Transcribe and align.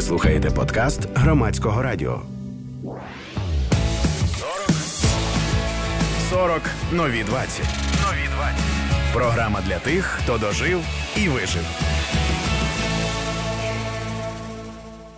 Ви 0.00 0.06
слухаєте 0.06 0.50
подкаст 0.50 1.08
громадського 1.14 1.82
радіо. 1.82 2.22
40 6.30 6.62
нові 6.92 7.24
20. 7.24 7.64
Нові 8.06 8.28
20. 8.36 8.60
Програма 9.12 9.60
для 9.66 9.78
тих, 9.78 10.04
хто 10.04 10.38
дожив 10.38 10.80
і 11.16 11.28
вижив. 11.28 11.62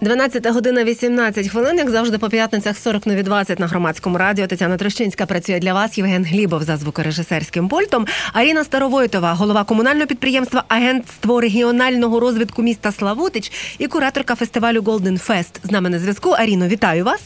12 0.03 0.47
година 0.47 0.85
18 0.85 1.49
хвилин, 1.49 1.79
як 1.79 1.91
завжди, 1.91 2.19
по 2.19 2.29
п'ятницях 2.29 2.79
40 2.79 3.07
нові 3.07 3.23
20 3.23 3.59
на 3.59 3.67
громадському 3.67 4.19
радіо. 4.19 4.47
Тетяна 4.47 4.77
Трощинська 4.77 5.27
працює 5.27 5.59
для 5.59 5.75
вас. 5.75 5.99
Євген 5.99 6.25
Глібов 6.25 6.63
за 6.63 6.77
звукорежисерським 6.77 7.69
пультом. 7.69 8.07
Аріна 8.33 8.65
Старовойтова, 8.65 9.33
голова 9.33 9.65
комунального 9.65 10.07
підприємства 10.07 10.65
Агентство 10.69 11.41
регіонального 11.41 12.21
розвитку 12.21 12.63
міста 12.63 12.93
Славутич 12.93 13.53
і 13.79 13.87
кураторка 13.87 14.35
фестивалю 14.35 14.81
Golden 14.81 15.27
Fest. 15.27 15.61
З 15.65 15.71
нами 15.71 15.91
на 15.91 15.99
зв'язку. 15.99 16.31
Аріно, 16.31 16.69
вітаю 16.69 17.05
вас. 17.05 17.21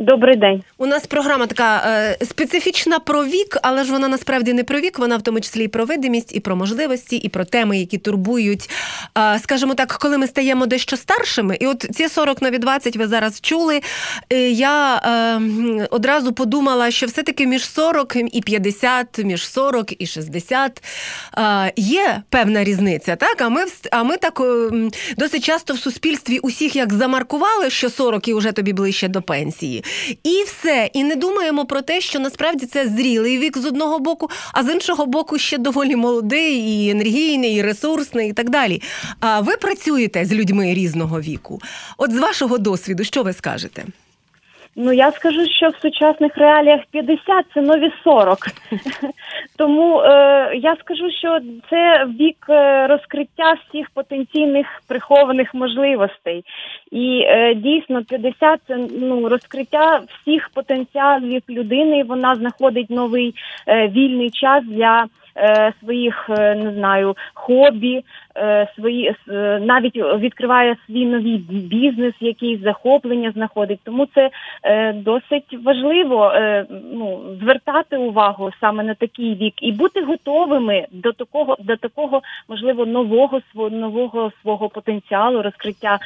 Добрий 0.00 0.36
день. 0.36 0.62
У 0.78 0.86
нас 0.86 1.06
програма 1.06 1.46
така 1.46 1.82
е, 1.86 2.24
специфічна 2.24 2.98
про 2.98 3.24
вік, 3.24 3.58
але 3.62 3.84
ж 3.84 3.92
вона 3.92 4.08
насправді 4.08 4.52
не 4.52 4.64
про 4.64 4.80
вік, 4.80 4.98
вона 4.98 5.16
в 5.16 5.22
тому 5.22 5.40
числі 5.40 5.64
і 5.64 5.68
про 5.68 5.84
видимість, 5.84 6.36
і 6.36 6.40
про 6.40 6.56
можливості, 6.56 7.16
і 7.16 7.28
про 7.28 7.44
теми, 7.44 7.78
які 7.78 7.98
турбують. 7.98 8.70
Е, 9.18 9.38
скажімо 9.38 9.74
так, 9.74 9.98
коли 10.00 10.18
ми 10.18 10.26
стаємо 10.26 10.66
дещо 10.66 10.96
старшими, 10.96 11.56
і 11.60 11.66
от 11.66 11.86
ці 11.92 12.08
40 12.08 12.42
нові 12.42 12.58
20 12.58 12.96
ви 12.96 13.06
зараз 13.06 13.40
чули. 13.40 13.80
Е, 14.32 14.50
я 14.50 14.96
е, 14.96 15.88
одразу 15.90 16.32
подумала, 16.32 16.90
що 16.90 17.06
все-таки 17.06 17.46
між 17.46 17.64
40 17.64 18.16
і 18.32 18.40
50, 18.40 19.18
між 19.18 19.48
40 19.48 20.02
і 20.02 20.06
60 20.06 20.82
е, 21.38 21.72
є 21.76 22.22
певна 22.28 22.64
різниця. 22.64 23.16
Так, 23.16 23.42
а 23.42 23.48
ми 23.48 23.64
а 23.90 24.02
ми 24.02 24.16
так 24.16 24.40
е, 24.40 24.70
досить 25.16 25.44
часто 25.44 25.74
в 25.74 25.78
суспільстві 25.78 26.38
усіх 26.38 26.76
як 26.76 26.92
замаркували, 26.92 27.70
що 27.70 27.90
40 27.90 28.28
і 28.28 28.34
вже 28.34 28.52
тобі 28.52 28.72
ближче 28.72 29.08
до 29.08 29.22
пенсії. 29.22 29.84
І 30.24 30.42
все. 30.46 30.90
І 30.92 31.04
не 31.04 31.16
думаємо 31.16 31.66
про 31.66 31.82
те, 31.82 32.00
що 32.00 32.18
насправді 32.18 32.66
це 32.66 32.88
зрілий 32.88 33.38
вік 33.38 33.58
з 33.58 33.64
одного 33.64 33.98
боку, 33.98 34.30
а 34.52 34.64
з 34.64 34.72
іншого 34.72 35.06
боку, 35.06 35.38
ще 35.38 35.58
доволі 35.58 35.96
молодий, 35.96 36.58
і 36.58 36.90
енергійний, 36.90 37.54
і 37.54 37.62
ресурсний, 37.62 38.30
і 38.30 38.32
так 38.32 38.50
далі. 38.50 38.82
А 39.20 39.40
ви 39.40 39.56
працюєте 39.56 40.24
з 40.24 40.32
людьми 40.32 40.74
різного 40.74 41.20
віку. 41.20 41.60
От 41.96 42.12
з 42.12 42.18
вашого 42.18 42.58
досвіду, 42.58 43.04
що 43.04 43.22
ви 43.22 43.32
скажете? 43.32 43.84
Ну 44.76 44.92
я 44.92 45.12
скажу, 45.12 45.46
що 45.58 45.68
в 45.68 45.76
сучасних 45.82 46.36
реаліях 46.36 46.80
50– 46.90 47.44
це 47.54 47.60
нові 47.60 47.92
40. 48.04 48.38
Тому 49.58 50.00
е, 50.00 50.10
я 50.54 50.76
скажу, 50.76 51.10
що 51.18 51.38
це 51.70 52.06
вік 52.20 52.46
е, 52.48 52.86
розкриття 52.86 53.52
всіх 53.52 53.90
потенційних 53.90 54.66
прихованих 54.88 55.54
можливостей. 55.54 56.44
І 56.90 57.22
е, 57.26 57.54
дійсно 57.54 58.04
50– 58.04 58.60
це 58.68 58.76
ну 59.00 59.28
розкриття 59.28 60.00
всіх 60.08 60.48
потенціалів 60.48 61.42
людини. 61.48 62.04
Вона 62.04 62.34
знаходить 62.34 62.90
новий 62.90 63.34
е, 63.68 63.88
вільний 63.88 64.30
час 64.30 64.64
для. 64.64 65.06
Е, 65.40 65.72
своїх 65.80 66.30
е, 66.30 66.54
не 66.54 66.74
знаю 66.74 67.16
хобі, 67.34 68.04
е, 68.36 68.68
свої 68.74 69.14
навіть 69.60 69.96
відкриває 69.96 70.76
свій 70.86 71.06
новий 71.06 71.38
бізнес, 71.48 72.14
якийсь 72.20 72.60
захоплення 72.60 73.32
знаходить. 73.32 73.80
Тому 73.84 74.06
це 74.14 74.30
досить 74.94 75.58
важливо 75.64 76.32
ну, 76.92 77.20
звертати 77.42 77.96
увагу 77.96 78.50
саме 78.60 78.84
на 78.84 78.94
такий 78.94 79.34
вік 79.34 79.54
і 79.62 79.72
бути 79.72 80.02
готовими 80.02 80.86
до 80.92 81.12
такого, 81.12 81.56
до 81.60 81.76
такого 81.76 82.22
можливо 82.48 82.86
нового 82.86 83.40
свого 83.52 83.70
нового 83.70 84.32
свого 84.42 84.68
потенціалу, 84.68 85.42
розкриття 85.42 85.98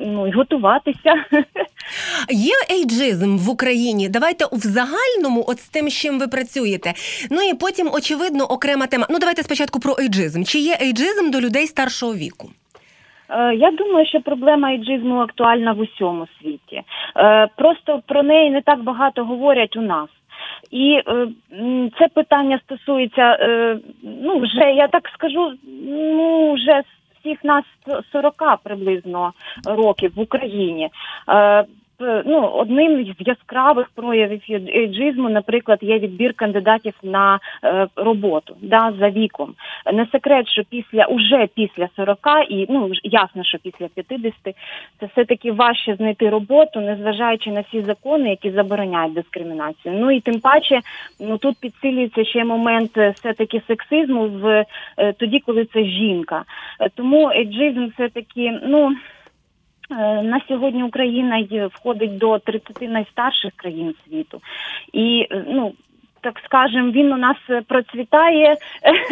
ну 0.00 0.26
і 0.26 0.30
готуватися. 0.30 1.14
Є 2.30 2.54
ейджизм 2.70 3.36
в 3.36 3.50
Україні. 3.50 4.08
Давайте 4.08 4.44
в 4.52 4.60
загальному, 4.60 5.44
от 5.48 5.60
з 5.60 5.68
тим, 5.68 5.90
з 5.90 5.94
чим 5.94 6.18
ви 6.18 6.28
працюєте. 6.28 6.94
Ну 7.30 7.42
і 7.42 7.54
потім, 7.54 7.90
очевидно, 7.92 8.46
окрема 8.60 8.86
тема. 8.86 9.06
Ну 9.10 9.18
давайте 9.18 9.42
спочатку 9.42 9.80
про 9.80 9.96
ейджизм. 10.00 10.44
Чи 10.44 10.58
є 10.58 10.76
ейджизм 10.82 11.30
до 11.30 11.40
людей 11.40 11.66
старшого 11.66 12.14
віку? 12.14 12.50
Е, 13.30 13.54
я 13.54 13.70
думаю, 13.70 14.06
що 14.06 14.20
проблема 14.20 14.72
ейджизму 14.72 15.20
актуальна 15.20 15.72
в 15.72 15.80
усьому 15.80 16.26
світі. 16.40 16.82
Е, 17.16 17.48
просто 17.56 18.02
про 18.06 18.22
неї 18.22 18.50
не 18.50 18.62
так 18.62 18.82
багато 18.82 19.24
говорять 19.24 19.76
у 19.76 19.80
нас. 19.80 20.08
І 20.70 20.92
е, 20.92 21.28
це 21.98 22.08
питання 22.14 22.60
стосується, 22.64 23.38
ну 24.02 24.38
вже 24.38 24.72
я 24.76 24.88
так 24.88 25.10
скажу, 25.14 25.52
ну 25.86 26.52
вже 26.52 26.82
всіх 27.20 27.44
нас 27.44 27.64
40 28.12 28.34
приблизно 28.64 29.32
років 29.64 30.12
в 30.16 30.20
Україні. 30.20 30.88
Е, 32.02 32.22
ну 32.26 32.46
одним 32.46 33.04
з 33.04 33.14
яскравих 33.18 33.88
проявів 33.94 34.40
ейджизму, 34.50 35.28
наприклад, 35.28 35.78
є 35.82 35.98
відбір 35.98 36.34
кандидатів 36.34 36.94
на 37.02 37.38
е, 37.64 37.86
роботу 37.96 38.56
да 38.62 38.92
за 38.98 39.10
віком. 39.10 39.54
Не 39.92 40.06
секрет, 40.12 40.48
що 40.48 40.62
після 40.70 41.04
уже 41.04 41.48
після 41.54 41.88
40 41.96 42.18
і 42.48 42.66
ну 42.68 42.90
ясно, 43.02 43.44
що 43.44 43.58
після 43.58 43.88
50 43.88 44.32
це 45.00 45.06
все 45.06 45.24
таки 45.24 45.52
важче 45.52 45.94
знайти 45.94 46.30
роботу, 46.30 46.80
незважаючи 46.80 47.50
на 47.50 47.60
всі 47.60 47.80
закони, 47.80 48.30
які 48.30 48.50
забороняють 48.50 49.14
дискримінацію. 49.14 49.94
Ну 49.98 50.10
і 50.10 50.20
тим 50.20 50.40
паче, 50.40 50.80
ну 51.20 51.38
тут 51.38 51.56
підсилюється 51.60 52.24
ще 52.24 52.44
момент 52.44 52.98
е, 52.98 53.10
все 53.10 53.32
таки 53.32 53.62
сексизму 53.66 54.28
в 54.28 54.64
тоді, 55.18 55.40
коли 55.46 55.64
це 55.64 55.84
жінка. 55.84 56.44
Тому 56.94 57.30
ейджизм 57.30 57.86
все 57.86 58.08
таки 58.08 58.60
ну. 58.62 58.96
Е, 59.90 60.22
на 60.22 60.40
сьогодні 60.48 60.82
Україна 60.82 61.46
входить 61.74 62.18
до 62.18 62.38
30 62.38 62.82
найстарших 62.82 63.52
країн 63.56 63.94
світу, 64.06 64.40
і 64.92 65.26
е, 65.30 65.44
ну 65.48 65.72
так 66.22 66.40
скажем, 66.44 66.92
він 66.92 67.12
у 67.12 67.16
нас 67.16 67.36
процвітає, 67.66 68.56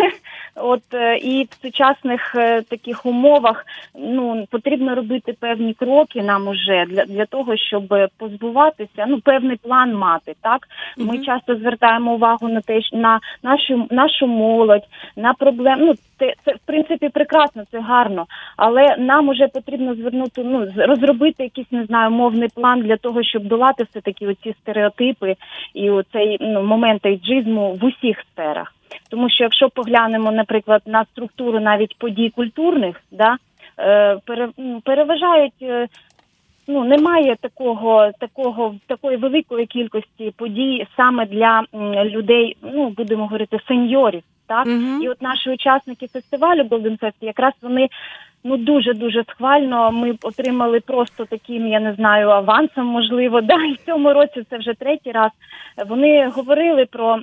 от 0.55 0.83
е, 0.95 1.17
і 1.17 1.49
в 1.51 1.63
сучасних 1.63 2.35
таких 2.71 3.07
умовах 3.07 3.67
ну 3.95 4.47
потрібно 4.51 4.95
робити 4.95 5.33
певні 5.41 5.75
кроки 5.75 6.23
нам 6.23 6.49
уже 6.49 6.85
для 6.89 7.05
для 7.05 7.27
того, 7.27 7.57
щоб 7.57 7.95
позбуватися, 8.19 9.07
ну 9.09 9.21
певний 9.21 9.57
план 9.57 9.95
мати. 9.95 10.35
Так 10.43 10.69
ми 10.97 11.17
mm-hmm. 11.17 11.25
часто 11.25 11.57
звертаємо 11.57 12.15
увагу 12.15 12.49
на 12.49 12.61
те, 12.61 12.81
на 12.93 13.21
нашу 13.43 13.87
нашу 13.91 14.27
молодь, 14.27 14.87
на 15.17 15.35
проблему. 15.35 15.85
Ну 15.87 15.95
це, 16.19 16.35
це 16.45 16.53
в 16.53 16.59
принципі 16.67 17.09
прекрасно, 17.09 17.65
це 17.71 17.81
гарно, 17.81 18.27
але 18.57 18.97
нам 18.99 19.29
уже 19.29 19.49
потрібно 19.49 19.95
звернути 19.95 20.45
ну 20.45 20.67
розробити 20.77 21.43
якийсь 21.43 21.73
не 21.73 21.85
знаю 21.85 22.11
мовний 22.11 22.49
план 22.55 22.81
для 22.81 22.97
того, 22.97 23.23
щоб 23.23 23.45
долати 23.45 23.85
все 23.85 24.01
таки 24.01 24.27
оці 24.27 24.55
стереотипи 24.63 25.37
і 25.75 25.91
оцей 25.91 26.37
ну, 26.41 26.63
момент 26.63 27.07
ейджизму 27.07 27.73
в 27.73 27.85
усіх 27.85 28.25
сферах. 28.33 28.75
Тому 29.11 29.31
що 29.31 29.45
якщо 29.45 29.69
поглянемо, 29.69 30.33
наприклад, 30.33 30.83
на 30.87 31.05
структуру 31.05 31.61
навіть 31.61 31.99
подій 31.99 32.31
культурних, 32.31 33.01
да 33.11 33.37
е, 33.79 34.19
ну, 34.57 34.81
переважають. 34.85 35.63
Е, 35.63 35.87
ну 36.69 36.85
немає 36.85 37.37
такого, 37.41 38.11
такого 38.21 38.75
такої 38.87 39.17
великої 39.17 39.67
кількості 39.67 40.33
подій 40.37 40.87
саме 40.97 41.27
для 41.27 41.65
людей. 42.05 42.57
Ну 42.63 42.89
будемо 42.89 43.23
говорити 43.23 43.59
сеньорів, 43.69 44.23
так 44.49 44.67
uh 44.67 45.03
і 45.03 45.09
от 45.09 45.23
наші 45.23 45.51
учасники 45.51 46.07
фестивалю 46.07 46.63
Golden 46.63 46.99
Fest, 46.99 47.15
якраз 47.21 47.53
вони 47.63 47.89
ну 48.45 48.57
дуже 48.57 48.95
дуже 48.95 49.25
схвально. 49.29 49.93
Ми 49.93 50.15
отримали 50.23 50.81
просто 50.81 51.25
таким, 51.25 51.67
я 51.67 51.81
не 51.81 51.95
знаю, 51.95 52.29
авансом, 52.29 52.87
можливо, 52.87 53.41
да 53.51 53.65
і 53.65 53.73
в 53.73 53.79
цьому 53.87 54.13
році 54.13 54.45
це 54.51 54.59
вже 54.59 54.75
третій 54.75 55.13
раз. 55.13 55.31
Вони 55.87 56.29
говорили 56.29 56.87
про 56.87 57.19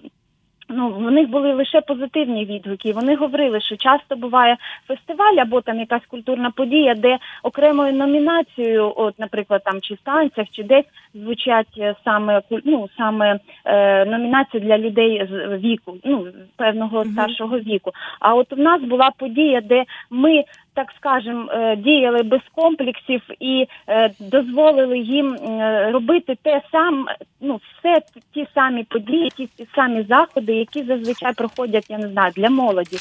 Ну, 0.70 0.90
в 0.90 1.12
них 1.12 1.30
були 1.30 1.54
лише 1.54 1.82
позитивні 1.82 2.46
відгуки. 2.46 2.94
Вони 2.94 3.16
говорили, 3.16 3.62
що 3.62 3.76
часто 3.78 4.16
буває 4.16 4.58
фестиваль 4.88 5.36
або 5.42 5.62
там 5.62 5.80
якась 5.80 6.06
культурна 6.08 6.52
подія, 6.52 6.96
де 6.96 7.18
окремою 7.44 7.94
номінацією, 7.94 8.94
от, 8.96 9.20
наприклад, 9.20 9.62
там 9.66 9.82
чи 9.82 9.94
в 9.94 9.98
танцях, 9.98 10.48
чи 10.52 10.64
десь 10.64 10.86
звучать 11.14 11.78
е, 11.78 11.96
саме 12.04 12.42
ну, 12.66 12.90
саме 12.98 13.40
е, 13.66 14.06
номінації 14.06 14.64
для 14.64 14.78
людей 14.78 15.28
з 15.32 15.58
віку, 15.58 15.98
ну 16.04 16.28
певного 16.58 17.06
старшого 17.06 17.60
віку. 17.60 17.92
А 18.20 18.36
от 18.36 18.54
у 18.54 18.56
нас 18.56 18.82
була 18.82 19.12
подія, 19.18 19.62
де 19.62 19.84
ми 20.10 20.44
так 20.76 20.94
скажем, 20.98 21.50
е, 21.50 21.76
діяли 21.76 22.24
без 22.24 22.42
комплексів 22.56 23.22
і 23.40 23.68
е, 23.88 24.12
дозволили 24.20 25.00
їм 25.00 25.34
е, 25.34 25.92
робити 25.92 26.38
те 26.42 26.62
саме, 26.72 27.16
ну 27.42 27.56
все 27.56 28.02
ті 28.34 28.48
самі 28.54 28.84
події, 28.84 29.30
ті 29.30 29.68
самі 29.76 30.04
заходи, 30.10 30.54
які 30.54 30.84
зазвичай 30.84 31.34
проходять, 31.34 31.90
я 31.90 31.98
не 31.98 32.08
знаю, 32.08 32.32
для 32.36 32.50
молоді. 32.50 32.98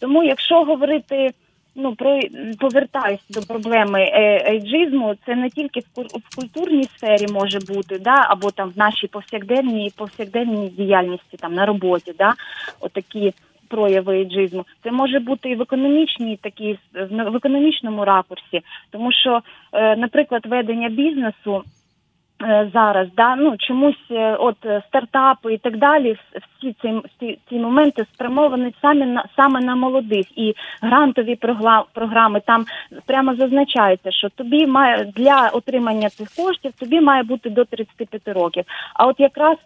Тому, 0.00 0.24
якщо 0.24 0.64
говорити. 0.64 1.30
Ну, 1.80 1.94
про 1.94 2.20
повертаюсь 2.58 3.20
до 3.30 3.40
проблеми 3.40 4.00
ейджизму, 4.46 5.14
це 5.26 5.34
не 5.34 5.50
тільки 5.50 5.80
в 5.96 6.36
культурній 6.36 6.84
сфері 6.84 7.26
може 7.32 7.58
бути, 7.58 7.98
да, 7.98 8.26
або 8.28 8.50
там 8.50 8.70
в 8.70 8.78
нашій 8.78 9.06
повсякденній 9.06 9.92
повсякденній 9.96 10.68
діяльності, 10.68 11.36
там 11.36 11.54
на 11.54 11.66
роботі, 11.66 12.14
да, 12.18 12.34
отакі 12.80 13.32
прояви 13.68 14.18
ейджизму. 14.18 14.64
Це 14.82 14.90
може 14.90 15.18
бути 15.18 15.50
і 15.50 15.54
в 15.54 15.62
економічній 15.62 16.38
такій 16.42 16.78
в 17.10 17.36
економічному 17.36 18.04
ракурсі, 18.04 18.60
тому 18.90 19.12
що, 19.12 19.40
е, 19.72 19.96
наприклад, 19.96 20.46
ведення 20.46 20.88
бізнесу. 20.88 21.64
Е, 22.42 22.70
зараз 22.74 23.08
да 23.16 23.36
ну 23.36 23.56
чомусь, 23.58 24.10
е, 24.10 24.36
от 24.36 24.56
стартапи 24.88 25.54
і 25.54 25.58
так 25.58 25.76
далі, 25.76 26.16
всі 26.32 26.76
ці 26.82 27.00
ці, 27.20 27.38
ці 27.48 27.54
моменти 27.54 28.06
спрямовані 28.14 28.74
саме 28.82 29.06
на 29.06 29.24
саме 29.36 29.60
на 29.60 29.74
молодих 29.74 30.38
і 30.38 30.54
грантові 30.82 31.38
програми 31.94 32.40
там 32.46 32.64
прямо 33.06 33.34
зазначається, 33.34 34.12
що 34.12 34.28
тобі 34.28 34.66
має 34.66 35.12
для 35.16 35.50
отримання 35.52 36.08
цих 36.08 36.28
коштів 36.28 36.72
тобі 36.72 37.00
має 37.00 37.22
бути 37.22 37.50
до 37.50 37.64
35 37.64 38.28
років. 38.28 38.64
А 38.94 39.06
от 39.06 39.20
якраз 39.20 39.56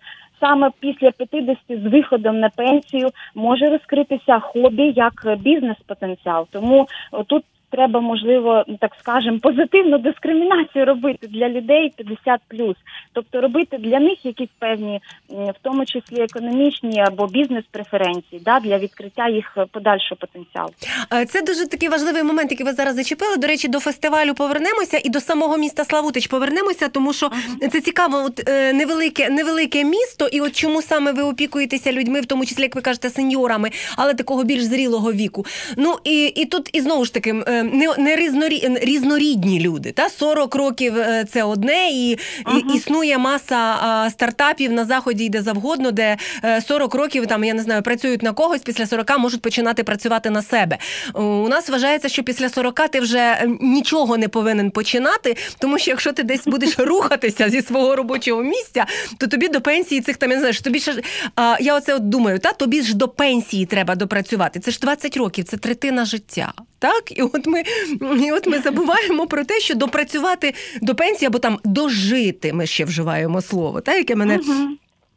саме 0.42 0.70
після 0.80 1.10
50 1.10 1.56
з 1.68 1.86
виходом 1.86 2.40
на 2.40 2.48
пенсію 2.48 3.08
може 3.34 3.70
розкритися 3.70 4.40
хобі 4.40 4.92
як 4.96 5.36
бізнес-потенціал. 5.38 6.46
Тому 6.50 6.86
тут 7.26 7.44
треба, 7.72 8.00
можливо, 8.00 8.64
так 8.80 8.92
скажемо, 9.00 9.38
позитивну 9.38 9.98
дискримінацію 9.98 10.84
робити 10.84 11.26
для 11.26 11.48
людей 11.48 11.92
50+. 11.98 12.74
тобто 13.12 13.40
робити 13.40 13.78
для 13.78 14.00
них 14.00 14.24
якісь 14.24 14.48
певні, 14.58 15.00
в 15.28 15.54
тому 15.62 15.84
числі 15.84 16.22
економічні 16.22 17.00
або 17.00 17.26
бізнес-преференції, 17.26 18.42
да, 18.44 18.60
для 18.60 18.78
відкриття 18.78 19.28
їх 19.28 19.58
подальшого 19.72 20.16
потенціалу. 20.20 20.70
Це 21.28 21.42
дуже 21.42 21.66
такий 21.68 21.88
важливий 21.88 22.22
момент, 22.22 22.50
який 22.50 22.66
ви 22.66 22.72
зараз 22.72 22.94
зачепили. 22.94 23.36
До 23.36 23.46
речі, 23.46 23.68
до 23.68 23.80
фестивалю 23.80 24.34
повернемося 24.34 25.00
і 25.04 25.08
до 25.08 25.20
самого 25.20 25.56
міста 25.56 25.84
Славутич 25.84 26.26
повернемося, 26.26 26.88
тому 26.88 27.12
що 27.12 27.26
uh-huh. 27.26 27.68
це 27.68 27.80
цікаво, 27.80 28.16
от 28.16 28.48
е, 28.48 28.72
невелике, 28.72 29.30
невелике 29.30 29.84
місто, 29.84 30.28
і 30.32 30.40
от 30.40 30.56
чому 30.56 30.82
саме 30.82 31.12
ви 31.12 31.22
опікуєтеся 31.22 31.92
людьми, 31.92 32.20
в 32.20 32.26
тому 32.26 32.46
числі, 32.46 32.62
як 32.62 32.74
ви 32.74 32.80
кажете, 32.80 33.10
сеньорами, 33.10 33.70
але 33.96 34.14
такого 34.14 34.44
більш 34.44 34.62
зрілого 34.62 35.12
віку. 35.12 35.46
Ну 35.76 35.96
і 36.04 36.26
і 36.26 36.44
тут 36.44 36.70
і 36.72 36.80
знову 36.80 37.04
ж 37.04 37.14
таки 37.14 37.32
не 37.62 37.94
не 37.98 38.16
різнорі, 38.16 38.78
різнорідні 38.82 39.60
люди. 39.60 39.92
Та 39.92 40.08
40 40.08 40.54
років 40.54 40.96
е, 40.98 41.24
це 41.32 41.42
одне, 41.42 41.88
і, 41.90 42.18
ага. 42.44 42.58
і 42.58 42.76
існує 42.76 43.18
маса 43.18 44.08
стартапів 44.10 44.72
на 44.72 44.84
заході, 44.84 45.28
де 45.28 45.42
завгодно, 45.42 45.90
де 45.90 46.16
40 46.68 46.94
е, 46.94 46.98
років 46.98 47.26
там 47.26 47.44
я 47.44 47.54
не 47.54 47.62
знаю, 47.62 47.82
працюють 47.82 48.22
на 48.22 48.32
когось. 48.32 48.62
Після 48.62 48.86
40 48.86 49.18
можуть 49.18 49.42
починати 49.42 49.84
працювати 49.84 50.30
на 50.30 50.42
себе. 50.42 50.78
У 51.14 51.48
нас 51.48 51.68
вважається, 51.68 52.08
що 52.08 52.22
після 52.22 52.48
40 52.48 52.88
ти 52.88 53.00
вже 53.00 53.48
нічого 53.60 54.16
не 54.16 54.28
повинен 54.28 54.70
починати, 54.70 55.36
тому 55.58 55.78
що 55.78 55.90
якщо 55.90 56.12
ти 56.12 56.22
десь 56.22 56.46
будеш 56.46 56.74
рухатися 56.78 57.48
зі 57.48 57.62
свого 57.62 57.96
робочого 57.96 58.42
місця, 58.42 58.86
то 59.18 59.26
тобі 59.26 59.48
до 59.48 59.60
пенсії 59.60 60.00
цих 60.00 60.16
там 60.16 60.30
я 60.30 60.36
не 60.36 60.40
знаю, 60.40 60.54
тобі 60.62 60.80
ще 60.80 61.02
а, 61.36 61.56
я 61.60 61.76
оце 61.76 61.94
от 61.94 62.08
думаю, 62.08 62.38
та 62.38 62.52
тобі 62.52 62.82
ж 62.82 62.96
до 62.96 63.08
пенсії 63.08 63.66
треба 63.66 63.94
допрацювати. 63.94 64.60
Це 64.60 64.70
ж 64.70 64.78
20 64.80 65.16
років, 65.16 65.44
це 65.44 65.56
третина 65.56 66.04
життя. 66.04 66.52
Так, 66.78 67.18
і 67.18 67.22
от 67.22 67.46
ми 67.52 67.64
і 68.26 68.32
от 68.32 68.46
ми 68.46 68.60
забуваємо 68.60 69.26
про 69.26 69.44
те, 69.44 69.60
що 69.60 69.74
допрацювати 69.74 70.54
до 70.82 70.94
пенсії 70.94 71.26
або 71.26 71.38
там 71.38 71.58
дожити. 71.64 72.52
Ми 72.52 72.66
ще 72.66 72.84
вживаємо 72.84 73.42
слово, 73.42 73.80
та 73.80 73.94
яке 73.94 74.16
мене. 74.16 74.38
Uh-huh. 74.38 74.66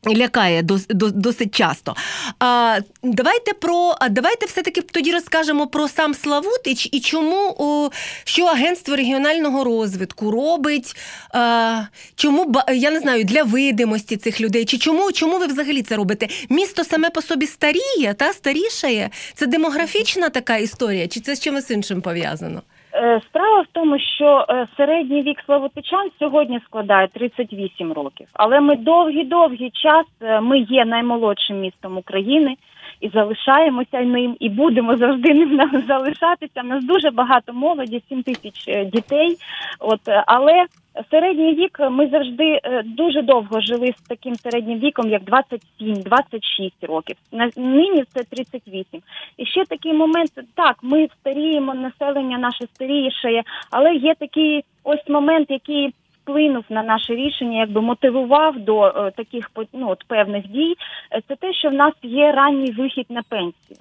Лякає 0.08 0.64
досить 1.00 1.56
часто. 1.56 1.96
А, 2.40 2.80
Давайте 3.04 3.54
про 3.54 3.96
давайте 4.12 4.46
все-таки 4.46 4.82
тоді 4.82 5.12
розкажемо 5.12 5.68
про 5.68 5.88
сам 5.88 6.14
Славутич 6.14 6.90
і 6.92 7.00
чому 7.00 7.56
о, 7.58 7.90
що 8.24 8.46
агентство 8.46 8.96
регіонального 8.96 9.64
розвитку 9.64 10.32
робить, 10.32 10.96
а, 11.30 11.82
чому 12.16 12.54
я 12.74 12.92
не 12.92 13.00
знаю 13.00 13.24
для 13.24 13.44
видимості 13.44 14.18
цих 14.18 14.42
людей, 14.42 14.66
чи 14.66 14.78
чому 14.78 15.12
чому 15.12 15.40
ви 15.40 15.48
взагалі 15.48 15.82
це 15.82 15.96
робите? 15.96 16.28
Місто 16.50 16.84
саме 16.84 17.10
по 17.10 17.22
собі 17.22 17.48
старіє 17.48 18.14
та 18.14 18.34
старішає? 18.34 19.10
Це 19.36 19.46
демографічна 19.48 20.30
така 20.30 20.58
історія, 20.58 21.08
чи 21.08 21.20
це 21.20 21.36
з 21.36 21.40
чимось 21.40 21.72
іншим 21.72 22.02
пов'язано? 22.02 22.62
Е, 22.96 23.22
справа 23.22 23.62
в 23.62 23.66
тому, 23.72 24.00
що 24.00 24.46
е, 24.50 24.68
середній 24.78 25.22
вік 25.22 25.42
Славутичан 25.46 26.10
сьогодні 26.20 26.60
складає 26.66 27.08
38 27.08 27.94
років, 27.94 28.28
але 28.34 28.62
ми 28.62 28.76
довгий-довгий 28.76 29.72
час 29.74 30.06
е, 30.22 30.42
ми 30.42 30.60
є 30.60 30.86
наймолодшим 30.86 31.60
містом 31.60 31.98
України 31.98 32.56
і 33.02 33.10
залишаємося 33.10 34.02
ним, 34.02 34.38
і 34.40 34.50
будемо 34.50 34.98
завжди 34.98 35.34
ним 35.34 35.62
залишатися. 35.88 36.62
У 36.62 36.68
нас 36.68 36.86
дуже 36.86 37.12
багато 37.12 37.54
молоді, 37.54 38.02
7 38.10 38.24
тисяч 38.24 38.66
дітей. 38.92 39.38
От 39.80 40.02
але 40.26 40.66
Середній 41.12 41.54
вік 41.54 41.80
ми 41.92 42.08
завжди 42.08 42.60
е, 42.64 42.84
дуже 42.86 43.22
довго 43.22 43.62
жили 43.62 43.94
з 43.98 44.02
таким 44.02 44.36
середнім 44.36 44.80
віком, 44.80 45.10
як 45.10 45.24
27-26 45.24 46.72
років. 46.82 47.16
нині 47.58 48.04
це 48.14 48.24
38. 48.24 49.02
І 49.38 49.46
ще 49.46 49.66
такий 49.66 49.94
момент, 49.94 50.32
так, 50.56 50.76
ми 50.82 51.08
старіємо, 51.22 51.74
населення 51.74 52.38
наше 52.38 52.66
старіше, 52.74 53.44
але 53.72 53.96
є 53.96 54.16
такий 54.16 54.64
ось 54.84 55.10
момент, 55.10 55.52
який 55.52 55.94
вплинув 56.26 56.64
на 56.70 56.84
наше 56.84 57.16
рішення, 57.16 57.60
якби 57.60 57.82
мотивував 57.82 58.60
до 58.60 58.88
е, 58.88 59.12
таких 59.12 59.52
ну, 59.74 59.90
от 59.90 60.04
певних 60.08 60.48
дій. 60.48 60.76
Е, 61.12 61.22
це 61.28 61.36
те, 61.36 61.54
що 61.54 61.70
в 61.70 61.74
нас 61.74 61.94
є 62.04 62.32
ранній 62.32 62.72
вихід 62.72 63.06
на 63.10 63.22
пенсію. 63.30 63.80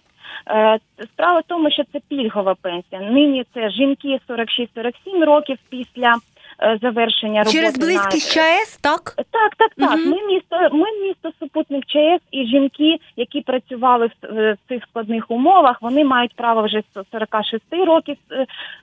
Справа 1.04 1.40
в 1.40 1.42
тому, 1.46 1.70
що 1.70 1.82
це 1.92 2.00
пільгова 2.08 2.54
пенсія. 2.62 3.00
Нині 3.00 3.44
це 3.54 3.70
жінки 3.70 4.20
46-47 4.28 5.24
років 5.24 5.58
після. 5.70 6.14
Е, 6.62 6.78
завершення 6.82 7.40
роботи 7.40 7.56
через 7.56 7.78
близькість 7.78 8.36
на... 8.36 8.42
ЧАЕС, 8.42 8.76
так 8.76 9.14
так, 9.30 9.54
так, 9.56 9.70
так. 9.76 9.98
Угу. 9.98 10.10
Ми 10.10 10.26
місто, 10.26 10.56
ми 10.72 10.86
місто 11.06 11.30
супутник 11.40 11.86
ЧАЕС, 11.86 12.20
і 12.30 12.46
жінки, 12.46 12.96
які 13.16 13.40
працювали 13.40 14.10
в 14.22 14.56
цих 14.68 14.82
складних 14.90 15.30
умовах, 15.30 15.82
вони 15.82 16.04
мають 16.04 16.34
право 16.34 16.62
вже 16.62 16.80
з 16.80 17.10
46 17.12 17.62
років, 17.70 18.16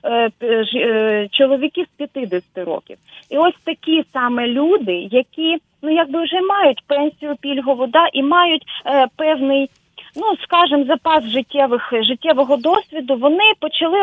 е, 0.04 0.30
е, 0.42 1.28
чоловіки 1.30 1.84
з 1.84 2.08
50 2.08 2.42
років. 2.54 2.96
І 3.30 3.38
ось 3.38 3.56
такі 3.64 4.04
саме 4.12 4.46
люди, 4.46 5.08
які 5.10 5.58
ну 5.82 5.90
якби 5.90 6.22
вже 6.24 6.40
мають 6.40 6.82
пенсію 6.86 7.36
пільгову, 7.40 7.86
да 7.86 8.08
і 8.12 8.22
мають 8.22 8.62
е, 8.86 9.06
певний 9.16 9.70
ну 10.16 10.36
скажімо, 10.42 10.84
запас 10.84 11.24
життєвих 11.24 11.92
життєвого 12.02 12.56
досвіду, 12.56 13.16
вони 13.16 13.52
почали 13.60 13.98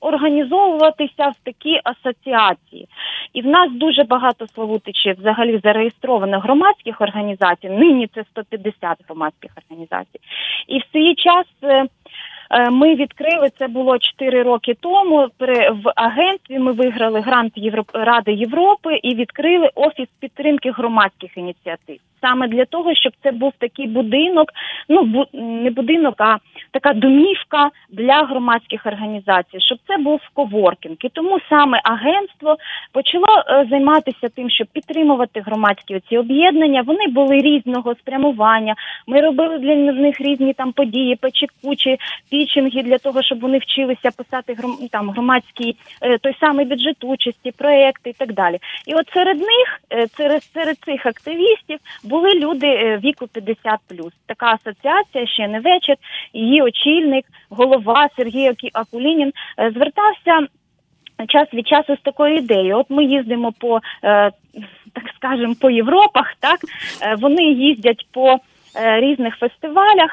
організовуватися 0.00 1.28
в 1.28 1.34
такі 1.44 1.80
асоціації. 1.84 2.88
І 3.32 3.42
в 3.42 3.46
нас 3.46 3.72
дуже 3.72 4.04
багато 4.04 4.46
Славутичів 4.46 5.16
взагалі 5.18 5.60
зареєстрованих 5.64 6.42
громадських 6.42 7.00
організацій. 7.00 7.68
Нині 7.68 8.08
це 8.14 8.24
150 8.24 8.98
громадських 9.08 9.50
організацій. 9.66 10.20
І 10.68 10.78
в 10.78 10.82
свій 10.92 11.14
час. 11.14 11.46
Е, 11.62 11.86
Е, 12.50 12.70
ми 12.70 12.94
відкрили 12.94 13.50
це 13.58 13.68
було 13.68 13.98
4 13.98 14.42
роки 14.42 14.74
тому. 14.80 15.28
В 15.70 15.92
агентстві 15.96 16.58
ми 16.58 16.72
виграли 16.72 17.20
грант. 17.20 17.52
Ради 17.92 18.32
Європи 18.32 18.96
і 19.02 19.14
відкрили 19.14 19.70
офіс 19.74 20.08
підтримки 20.20 20.70
громадських 20.70 21.36
ініціатив. 21.36 21.98
Саме 22.20 22.48
для 22.48 22.64
того, 22.64 22.94
щоб 22.94 23.12
це 23.22 23.32
був 23.32 23.52
такий 23.58 23.86
будинок, 23.86 24.48
ну 24.88 25.02
бу... 25.02 25.24
не 25.32 25.70
будинок, 25.70 26.14
а 26.18 26.36
така 26.70 26.92
домівка 26.92 27.70
для 27.90 28.22
громадських 28.22 28.86
організацій, 28.86 29.60
щоб 29.60 29.78
це 29.88 29.96
був 29.96 30.20
коворкінг. 30.34 30.96
І 31.00 31.08
тому 31.08 31.38
саме 31.48 31.80
агентство 31.84 32.56
почало 32.92 33.26
е, 33.48 33.66
займатися 33.70 34.28
тим, 34.36 34.50
щоб 34.50 34.66
підтримувати 34.66 35.40
громадські 35.40 35.96
оці 35.96 36.18
об'єднання. 36.18 36.82
Вони 36.82 37.06
були 37.08 37.38
різного 37.38 37.94
спрямування. 37.94 38.74
Ми 39.06 39.20
робили 39.20 39.58
для 39.58 39.74
них 39.76 40.20
різні 40.20 40.52
там 40.52 40.72
події, 40.72 41.16
печекучі 41.16 41.98
пічинги 42.30 42.82
для 42.82 42.98
того, 42.98 43.22
щоб 43.22 43.40
вони 43.40 43.58
вчилися 43.58 44.10
писати 44.10 44.56
там 44.90 45.10
громадський 45.10 45.76
е, 46.02 46.18
той 46.18 46.36
самий 46.40 46.66
бюджет 46.66 47.04
участі, 47.04 47.50
проекти 47.50 48.10
і 48.10 48.12
так 48.12 48.32
далі. 48.32 48.58
І 48.86 48.94
от 48.94 49.08
серед 49.14 49.38
них, 49.38 49.80
е, 49.92 50.06
серед, 50.08 50.42
серед 50.42 50.76
цих 50.76 51.06
активістів, 51.06 51.78
були 52.14 52.34
люди 52.34 52.66
е, 52.66 53.00
віку 53.04 53.24
50+. 53.24 54.10
Така 54.26 54.46
асоціація 54.46 55.26
ще 55.26 55.48
не 55.48 55.60
вечір. 55.60 55.96
Її 56.32 56.62
очільник, 56.62 57.24
голова 57.50 58.08
Сергій 58.16 58.52
Акулінін 58.72 59.32
звертався. 59.58 60.48
Час 61.28 61.54
від 61.54 61.68
часу 61.68 61.96
з 61.96 62.00
такою 62.00 62.36
ідеєю. 62.36 62.78
От 62.78 62.86
ми 62.90 63.04
їздимо 63.04 63.52
по 63.52 63.80
так 64.92 65.04
скажемо 65.16 65.54
по 65.60 65.70
Європах, 65.70 66.34
так 66.40 66.60
вони 67.18 67.42
їздять 67.42 68.06
по 68.12 68.36
різних 69.00 69.36
фестивалях 69.36 70.10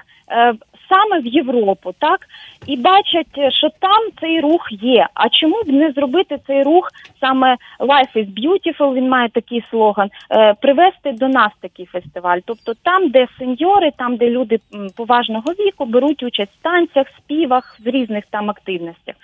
саме 0.92 1.22
в 1.22 1.26
Європу, 1.26 1.94
так 2.00 2.20
і 2.68 2.78
бачать, 2.78 3.54
що 3.60 3.70
там 3.80 4.00
цей 4.22 4.40
рух 4.40 4.68
є. 4.72 5.08
А 5.14 5.30
чому 5.30 5.64
б 5.64 5.68
не 5.68 5.92
зробити 5.92 6.38
цей 6.48 6.64
рух 6.64 6.90
саме 7.20 7.58
Life 7.80 8.14
is 8.16 8.28
Beautiful, 8.42 8.94
Він 8.94 9.10
має 9.10 9.30
такий 9.30 9.64
слоган, 9.70 10.10
е, 10.32 10.54
привести 10.62 11.12
до 11.12 11.28
нас 11.28 11.52
такий 11.62 11.86
фестиваль. 11.86 12.40
Тобто 12.46 12.74
там, 12.84 13.10
де 13.10 13.28
сеньори, 13.40 13.92
там 13.98 14.16
де 14.16 14.30
люди 14.30 14.60
поважного 14.96 15.52
віку 15.52 15.86
беруть 15.86 16.24
участь 16.24 16.52
в 16.60 16.64
танцях, 16.64 17.08
співах, 17.18 17.78
в 17.86 17.90
різних 17.90 18.24
там 18.30 18.50
активностях. 18.50 19.16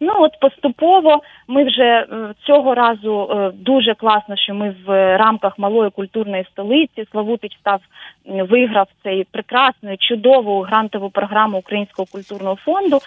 Ну 0.00 0.12
от 0.18 0.40
поступово 0.40 1.22
ми 1.48 1.64
вже 1.64 1.82
е, 1.82 2.06
цього 2.46 2.74
разу 2.74 3.28
е, 3.30 3.50
дуже 3.54 3.94
класно, 3.94 4.36
що 4.36 4.54
ми 4.54 4.74
в 4.86 5.16
рамках 5.16 5.58
малої 5.58 5.90
культурної 5.90 6.46
столиці 6.52 7.06
Славутич 7.12 7.56
став 7.60 7.80
виграв 8.24 8.88
цей 9.02 9.24
прекрасну, 9.24 9.96
чудову 9.96 10.60
грантову 10.60 11.10
програму 11.10 11.58
Українського 11.58 12.06
культурного 12.12 12.56
фонду. 12.56 12.98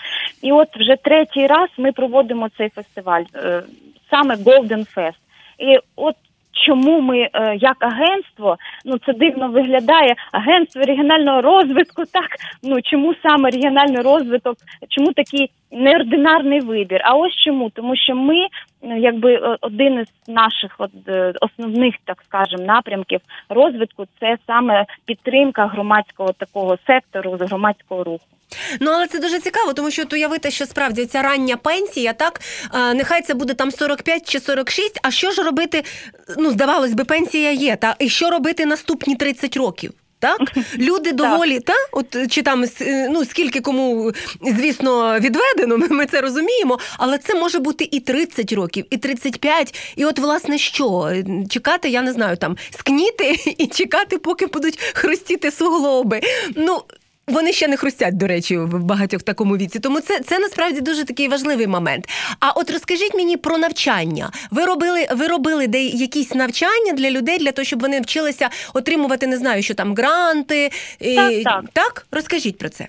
І 0.41 0.51
от 0.51 0.77
вже 0.77 0.95
третій 0.95 1.47
раз 1.47 1.69
ми 1.77 1.91
проводимо 1.91 2.50
цей 2.57 2.69
фестиваль, 2.69 3.23
е, 3.35 3.63
саме 4.09 4.35
Golden 4.35 4.95
Fest. 4.97 5.19
І 5.59 5.79
от 5.95 6.15
чому 6.53 7.01
ми 7.01 7.17
е, 7.19 7.57
як 7.60 7.77
агентство, 7.79 8.57
ну 8.86 8.98
це 9.05 9.13
дивно 9.13 9.48
виглядає, 9.48 10.15
агентство 10.31 10.81
регіонального 10.81 11.41
розвитку, 11.41 12.03
так 12.13 12.29
ну 12.63 12.81
чому 12.81 13.13
саме 13.24 13.50
регіональний 13.50 14.01
розвиток, 14.01 14.57
чому 14.89 15.13
такий 15.13 15.50
неординарний 15.72 16.60
вибір? 16.60 17.01
А 17.03 17.15
ось 17.15 17.36
чому? 17.45 17.69
Тому 17.69 17.95
що 17.95 18.15
ми, 18.15 18.48
ну, 18.81 18.98
якби 18.98 19.33
е, 19.33 19.57
один 19.62 20.00
із 20.00 20.07
наших 20.27 20.75
от, 20.77 20.91
е, 21.07 21.33
основних, 21.41 21.95
так 22.05 22.24
скажем, 22.25 22.65
напрямків 22.65 23.19
розвитку 23.50 24.05
це 24.19 24.38
саме 24.48 24.86
підтримка 25.05 25.67
громадського 25.67 26.33
такого 26.33 26.77
сектору, 26.88 27.31
громадського 27.31 28.03
руху. 28.03 28.25
Ну 28.79 28.91
але 28.91 29.07
це 29.07 29.19
дуже 29.19 29.39
цікаво, 29.39 29.74
тому 29.74 29.91
що 29.91 30.03
уявити, 30.13 30.51
що 30.51 30.65
справді 30.65 31.05
ця 31.05 31.22
рання 31.22 31.57
пенсія, 31.57 32.13
так 32.13 32.41
е, 32.74 32.93
нехай 32.93 33.22
це 33.22 33.33
буде 33.33 33.53
там 33.53 33.72
45 33.72 34.29
чи 34.29 34.39
46, 34.39 35.00
А 35.03 35.12
що 35.12 35.31
ж 35.31 35.43
робити? 35.43 35.83
Ну 36.38 36.51
здавалось 36.51 36.93
би, 36.93 37.03
пенсія 37.03 37.51
є, 37.51 37.75
та 37.75 37.95
і 38.00 38.10
що 38.10 38.29
робити 38.29 38.65
наступні 38.65 39.15
30 39.15 39.57
років? 39.57 39.93
Так, 40.24 40.39
люди 40.77 41.12
доволі, 41.12 41.60
та 41.60 41.74
от 41.91 42.31
чи 42.31 42.41
там 42.41 42.65
ну 43.10 43.25
скільки 43.25 43.62
кому, 43.62 44.12
звісно, 44.41 45.19
відведено, 45.19 45.77
ми, 45.77 45.88
ми 45.88 46.05
це 46.05 46.22
розуміємо, 46.22 46.79
але 46.98 47.17
це 47.17 47.36
може 47.36 47.60
бути 47.60 47.89
і 47.91 48.00
30 48.00 48.53
років, 48.53 48.86
і 48.89 48.98
35, 48.98 49.93
і 49.95 50.05
от 50.05 50.19
власне 50.19 50.57
що 50.57 51.12
чекати, 51.50 51.89
я 51.89 52.01
не 52.01 52.13
знаю, 52.13 52.38
там 52.38 52.57
скніти 52.79 53.36
і 53.57 53.67
чекати, 53.67 54.17
поки 54.17 54.45
будуть 54.45 54.79
хрустіти 54.93 55.51
суглоби. 55.51 56.22
Ну 56.55 56.81
вони 57.27 57.51
ще 57.53 57.68
не 57.68 57.77
хрустять, 57.77 58.18
до 58.18 58.27
речі, 58.27 58.58
в 58.58 58.84
багатьох 58.84 59.24
такому 59.24 59.58
віці. 59.58 59.80
Тому 59.80 60.00
це, 60.00 60.20
це 60.20 60.39
насправді 60.39 60.82
дуже 60.82 61.06
такий 61.06 61.27
важливий 61.27 61.68
момент. 61.68 62.10
А 62.39 62.51
от 62.51 62.72
розкажіть 62.72 63.13
мені 63.13 63.38
про 63.38 63.58
навчання. 63.58 64.32
Ви 64.51 64.65
робили, 64.65 65.08
ви 65.15 65.27
робили 65.27 65.68
де 65.68 65.84
якісь 65.84 66.36
навчання 66.36 66.94
для 66.94 67.12
людей, 67.12 67.38
для 67.38 67.51
того, 67.51 67.65
щоб 67.65 67.82
вони 67.82 68.01
вчилися 68.01 68.50
отримувати, 68.74 69.27
не 69.27 69.38
знаю, 69.38 69.63
що 69.63 69.74
там 69.74 69.96
гранти. 69.96 70.70
і- 71.00 71.15
Так, 71.15 71.44
так. 71.44 71.63
так? 71.74 72.08
Розкажіть 72.12 72.58
про 72.58 72.70
це. 72.70 72.88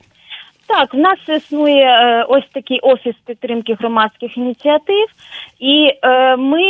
Так, 0.67 0.95
в 0.95 0.97
нас 0.97 1.19
існує 1.29 1.85
е, 1.87 2.25
ось 2.29 2.45
такий 2.53 2.81
офіс 2.81 3.15
підтримки 3.27 3.75
громадських 3.81 4.37
ініціатив, 4.37 5.07
і 5.59 5.91
е, 6.03 6.37
ми 6.37 6.61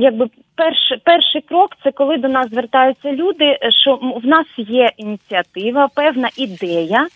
якби 0.00 0.26
перший, 0.58 0.98
перший 1.04 1.40
крок 1.40 1.70
це 1.84 1.90
коли 1.92 2.16
до 2.16 2.28
нас 2.28 2.50
звертаються 2.50 3.12
люди, 3.12 3.44
е, 3.44 3.58
що 3.82 3.94
в 4.22 4.26
нас 4.26 4.46
є 4.56 4.90
ініціатива, 4.96 5.88
певна 5.94 6.28
ідея, 6.36 7.06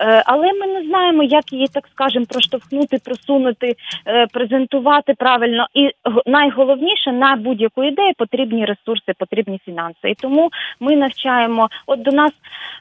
е, 0.00 0.22
але 0.26 0.52
ми 0.52 0.66
не 0.66 0.82
знаємо, 0.82 1.22
як 1.22 1.52
її 1.52 1.66
так 1.66 1.88
скажемо, 1.92 2.26
проштовхнути, 2.26 2.98
просунути, 3.04 3.74
е, 4.06 4.26
презентувати 4.32 5.14
правильно. 5.14 5.66
І 5.74 5.90
найголовніше 6.26 7.12
на 7.12 7.36
будь-яку 7.36 7.84
ідею 7.84 8.12
потрібні 8.18 8.64
ресурси, 8.64 9.12
потрібні 9.18 9.58
фінанси. 9.64 10.10
І 10.10 10.14
тому 10.14 10.50
ми 10.80 10.96
навчаємо. 10.96 11.68
От 11.86 12.02
до 12.02 12.10
нас 12.10 12.32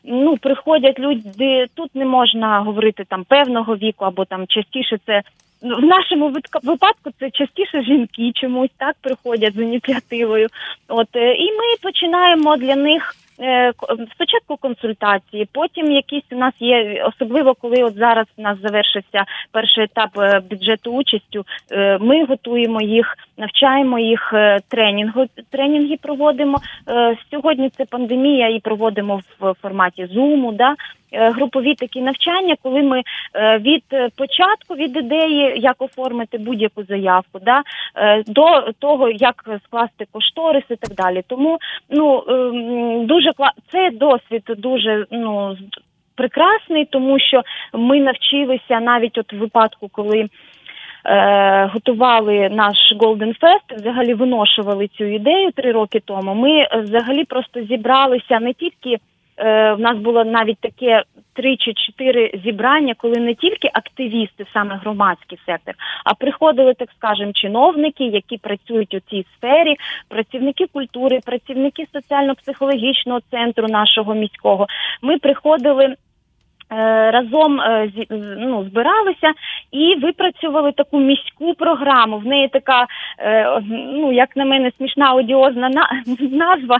ну 0.03 0.37
приходять 0.37 0.99
люди. 0.99 1.65
Тут 1.75 1.95
не 1.95 2.05
можна 2.05 2.59
говорити 2.59 3.03
там 3.09 3.23
певного 3.23 3.75
віку, 3.75 4.05
або 4.05 4.25
там 4.25 4.47
частіше 4.47 4.97
це. 5.05 5.21
В 5.65 5.85
нашому 5.85 6.33
випадку 6.63 7.09
це 7.19 7.29
частіше 7.31 7.83
жінки 7.83 8.31
чомусь 8.35 8.69
так 8.77 8.95
приходять 9.01 9.53
з 9.53 9.61
ініціативою. 9.61 10.47
От 10.87 11.07
е, 11.15 11.35
і 11.35 11.51
ми 11.51 11.63
починаємо 11.81 12.57
для 12.57 12.75
них 12.75 13.15
е, 13.39 13.73
спочатку 14.15 14.57
консультації, 14.57 15.47
потім 15.51 15.91
якісь 15.91 16.23
у 16.31 16.35
нас 16.35 16.53
є, 16.59 17.03
особливо 17.03 17.53
коли 17.53 17.83
от 17.83 17.95
зараз 17.95 18.25
у 18.37 18.41
нас 18.41 18.57
завершився 18.61 19.25
перший 19.51 19.83
етап 19.83 20.09
е, 20.17 20.41
бюджету 20.49 20.91
участю. 20.91 21.45
Ми 21.99 22.25
готуємо 22.25 22.81
їх, 22.81 23.17
навчаємо 23.37 23.99
їх 23.99 24.33
тренінгу. 24.67 25.25
Тренінги 25.51 25.97
проводимо. 26.01 26.61
Сьогодні 27.31 27.69
це 27.69 27.85
пандемія 27.85 28.49
і 28.49 28.59
проводимо 28.59 29.21
в 29.39 29.53
форматі 29.61 30.05
Zoom, 30.05 30.55
да? 30.55 30.75
Е, 31.15 31.31
групові 31.31 31.75
такі 31.75 32.01
навчання, 32.01 32.55
коли 32.63 32.81
ми 32.81 33.03
е, 33.33 33.57
від 33.57 33.83
е, 33.93 34.09
початку, 34.17 34.75
від 34.75 34.97
ідеї, 34.97 35.53
як 35.57 35.75
оформити 35.79 36.37
будь-яку 36.37 36.83
заявку, 36.83 37.39
да? 37.39 37.61
до 38.27 38.71
того, 38.79 39.09
як 39.09 39.49
скласти 39.65 40.05
кошторис 40.11 40.63
і 40.69 40.75
так 40.75 40.95
далі. 40.95 41.23
Тому 41.27 41.57
ну 41.89 42.23
ем, 42.27 43.05
дуже 43.05 43.31
це 43.71 43.89
досвід 43.91 44.43
дуже 44.57 45.05
ну 45.11 45.57
прекрасний, 46.15 46.85
тому 46.85 47.19
що 47.19 47.41
ми 47.73 47.99
навчилися 47.99 48.79
навіть 48.79 49.17
от 49.17 49.33
в 49.33 49.37
випадку, 49.37 49.89
коли. 49.91 50.29
Готували 51.73 52.49
наш 52.49 52.77
Golden 52.99 53.39
Fest, 53.39 53.75
взагалі 53.77 54.13
виношували 54.13 54.87
цю 54.87 55.03
ідею 55.03 55.51
три 55.51 55.71
роки 55.71 55.99
тому. 56.05 56.35
Ми 56.35 56.67
взагалі 56.83 57.23
просто 57.23 57.61
зібралися 57.61 58.39
не 58.39 58.53
тільки 58.53 58.97
в 59.37 59.77
нас 59.79 59.97
було 59.97 60.25
навіть 60.25 60.59
таке 60.59 61.03
три 61.35 61.57
чи 61.57 61.73
чотири 61.73 62.31
зібрання, 62.43 62.93
коли 62.97 63.15
не 63.19 63.35
тільки 63.35 63.69
активісти, 63.73 64.45
саме 64.53 64.75
громадський 64.75 65.39
сектор, 65.45 65.75
а 66.05 66.13
приходили, 66.13 66.73
так 66.73 66.89
скажемо, 66.97 67.31
чиновники, 67.33 68.03
які 68.03 68.37
працюють 68.37 68.93
у 68.93 68.99
цій 68.99 69.25
сфері, 69.37 69.75
працівники 70.09 70.65
культури, 70.73 71.19
працівники 71.25 71.87
соціально-психологічного 71.93 73.19
центру 73.31 73.67
нашого 73.67 74.13
міського. 74.13 74.67
Ми 75.01 75.17
приходили. 75.17 75.95
Е, 76.71 77.11
Разом 77.11 77.61
е, 77.61 77.89
ну, 78.37 78.65
збиралися 78.69 79.33
і 79.71 79.95
випрацювали 79.95 80.71
таку 80.71 80.99
міську 80.99 81.53
програму. 81.53 82.17
В 82.17 82.25
неї 82.25 82.47
така, 82.47 82.87
е, 83.19 83.61
ну 83.71 84.11
як 84.11 84.35
на 84.35 84.45
мене, 84.45 84.71
смішна 84.77 85.13
одіозна 85.13 85.69
на- 85.69 85.89
назва 86.31 86.79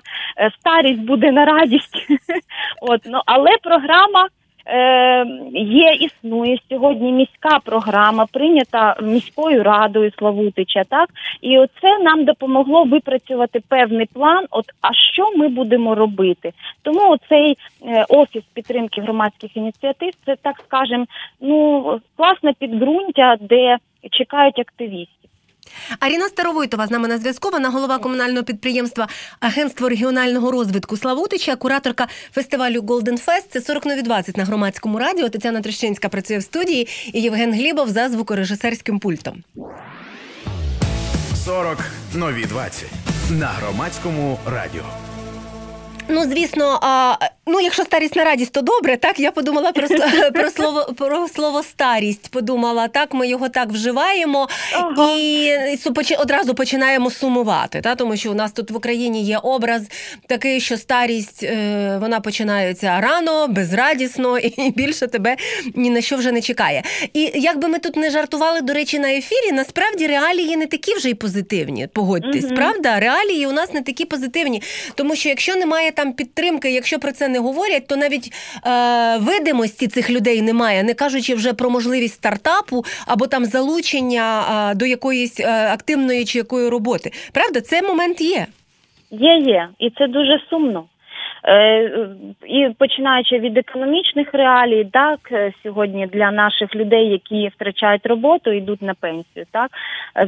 Старість 0.60 1.02
буде 1.02 1.32
на 1.32 1.46
радість. 1.46 2.08
От 2.82 3.02
ну 3.06 3.22
але 3.26 3.50
програма. 3.64 4.28
Е, 4.68 5.26
є, 5.54 5.94
існує 5.94 6.58
сьогодні 6.70 7.12
міська 7.12 7.60
програма, 7.60 8.26
прийнята 8.32 8.96
міською 9.02 9.64
радою 9.64 10.12
Славутича, 10.12 10.84
так 10.84 11.10
і 11.42 11.58
оце 11.58 12.00
нам 12.00 12.26
допомогло 12.26 12.84
випрацювати 12.84 13.60
певний 13.68 14.06
план. 14.14 14.46
От 14.52 14.66
а 14.82 14.94
що 15.14 15.38
ми 15.38 15.48
будемо 15.48 15.96
робити? 15.96 16.52
Тому 16.82 17.18
цей 17.30 17.58
е, 17.86 18.06
офіс 18.10 18.44
підтримки 18.54 19.02
громадських 19.02 19.58
ініціатив 19.58 20.14
це 20.26 20.36
так 20.42 20.56
скажем, 20.66 21.06
ну 21.42 21.84
класне 22.18 22.54
підґрунтя, 22.60 23.36
де 23.40 23.78
чекають 24.12 24.60
активістів. 24.60 25.15
Аріна 26.00 26.28
Старовойтова 26.28 26.88
з 26.88 26.92
нами 26.92 27.08
на 27.08 27.18
зв'язку. 27.18 27.50
Вона 27.50 27.70
голова 27.70 27.98
комунального 28.00 28.44
підприємства 28.44 29.08
Агентство 29.40 29.90
регіонального 29.90 30.52
розвитку 30.52 30.98
Славутича, 30.98 31.56
кураторка 31.56 32.08
фестивалю 32.34 32.82
Golden 32.82 33.26
Fest. 33.26 33.44
Це 33.50 33.62
40 33.62 33.86
нові 33.86 34.02
20 34.02 34.38
на 34.38 34.46
громадському 34.46 35.00
радіо. 35.00 35.30
Тетяна 35.30 35.62
Трещинська 35.62 36.10
працює 36.10 36.38
в 36.38 36.44
студії 36.44 36.88
і 37.14 37.22
Євген 37.22 37.54
Глібов 37.54 37.90
за 37.90 38.10
звукорежисерським 38.10 39.00
пультом. 39.00 39.44
40 41.46 41.78
нові 42.14 42.46
20 42.46 42.90
на 43.30 43.48
громадському 43.48 44.40
радіо. 44.46 44.84
Ну, 46.08 46.24
звісно, 46.24 46.80
а, 46.82 47.16
ну 47.48 47.60
якщо 47.60 47.84
старість 47.84 48.16
на 48.16 48.24
радість, 48.24 48.52
то 48.52 48.62
добре. 48.62 48.98
Так 48.98 49.20
я 49.20 49.32
подумала 49.32 49.72
про, 49.72 49.88
про 50.34 50.50
слово 50.50 50.94
про 50.98 51.28
слово 51.28 51.64
старість. 51.64 52.32
Подумала, 52.32 52.88
так 52.88 53.14
ми 53.14 53.28
його 53.28 53.50
так 53.50 53.70
вживаємо 53.70 54.48
Ага. 54.74 55.16
і 55.18 55.52
одразу 56.20 56.56
починаємо 56.56 57.10
сумувати. 57.12 57.82
Та 57.82 57.96
тому 57.96 58.18
що 58.18 58.32
у 58.32 58.34
нас 58.34 58.52
тут 58.52 58.72
в 58.72 58.76
Україні 58.76 59.24
є 59.24 59.38
образ 59.38 59.82
такий, 60.28 60.60
що 60.62 60.78
старість 60.78 61.44
е, 61.44 61.98
вона 62.02 62.20
починається 62.20 63.02
рано, 63.02 63.48
безрадісно, 63.48 64.40
і 64.40 64.72
більше 64.72 65.08
тебе 65.08 65.36
ні 65.76 65.90
на 65.90 66.02
що 66.02 66.16
вже 66.16 66.32
не 66.32 66.42
чекає. 66.42 66.84
І 67.14 67.32
як 67.36 67.58
би 67.60 67.68
ми 67.68 67.80
тут 67.80 67.96
не 67.96 68.10
жартували, 68.10 68.62
до 68.62 68.74
речі, 68.74 69.00
на 69.00 69.12
ефірі, 69.14 69.52
насправді 69.52 70.08
реалії 70.08 70.58
не 70.58 70.68
такі 70.68 70.94
вже 70.96 71.10
й 71.10 71.14
позитивні. 71.14 71.88
Погодьтесь, 71.94 72.46
Мгм. 72.46 72.56
правда? 72.56 73.00
Реалії 73.00 73.48
у 73.48 73.52
нас 73.52 73.74
не 73.74 73.82
такі 73.82 74.06
позитивні. 74.06 74.62
Тому 74.96 75.16
що 75.16 75.30
якщо 75.30 75.56
немає 75.56 75.92
там 75.96 76.14
підтримки, 76.14 76.72
якщо 76.72 77.00
про 77.00 77.12
це 77.12 77.28
не 77.28 77.40
говорять, 77.40 77.88
то 77.88 77.96
навіть 77.96 78.34
е, 78.66 79.18
видимості 79.18 79.88
цих 79.88 80.10
людей 80.10 80.42
немає, 80.42 80.84
не 80.84 80.94
кажучи 80.94 81.36
вже 81.36 81.54
про 81.54 81.70
можливість 81.70 82.14
стартапу 82.14 82.86
або 83.08 83.28
там 83.28 83.46
залучення 83.46 84.44
е, 84.72 84.76
до 84.76 84.86
якоїсь 84.86 85.40
е, 85.40 85.70
активної 85.74 86.26
чи 86.26 86.38
якої 86.38 86.70
роботи. 86.70 87.12
Правда, 87.34 87.62
це 87.62 87.82
момент 87.82 88.22
є. 88.22 88.46
Є, 89.12 89.38
є, 89.38 89.70
і 89.80 89.90
це 89.90 90.08
дуже 90.08 90.40
сумно. 90.50 90.86
І 92.48 92.70
починаючи 92.78 93.40
від 93.40 93.58
економічних 93.58 94.34
реалій, 94.34 94.86
так 94.94 95.20
сьогодні 95.64 96.08
для 96.08 96.32
наших 96.32 96.76
людей, 96.76 97.10
які 97.10 97.48
втрачають 97.48 98.06
роботу, 98.06 98.52
йдуть 98.52 98.82
на 98.82 98.94
пенсію, 98.94 99.46
так 99.52 99.72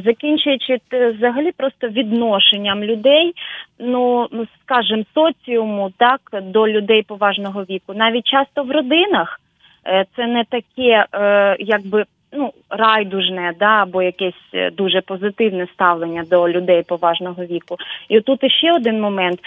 закінчуючи 0.04 0.78
взагалі 1.18 1.52
просто 1.52 1.88
відношенням 1.88 2.84
людей, 2.84 3.32
ну 3.78 4.28
скажімо, 4.62 5.04
соціуму, 5.14 5.90
так 5.96 6.20
до 6.42 6.68
людей 6.68 7.02
поважного 7.02 7.62
віку, 7.62 7.94
навіть 7.94 8.26
часто 8.26 8.62
в 8.62 8.70
родинах. 8.70 9.40
Це 10.16 10.26
не 10.26 10.44
таке, 10.44 11.06
якби 11.58 12.04
ну 12.32 12.52
райдужне, 12.70 13.52
да 13.60 13.82
або 13.82 14.02
якесь 14.02 14.34
е, 14.54 14.70
дуже 14.70 15.00
позитивне 15.00 15.66
ставлення 15.74 16.24
до 16.30 16.48
людей 16.48 16.82
поважного 16.82 17.44
віку. 17.44 17.76
І 18.08 18.20
тут 18.20 18.44
іще 18.44 18.72
один 18.72 19.00
момент. 19.00 19.40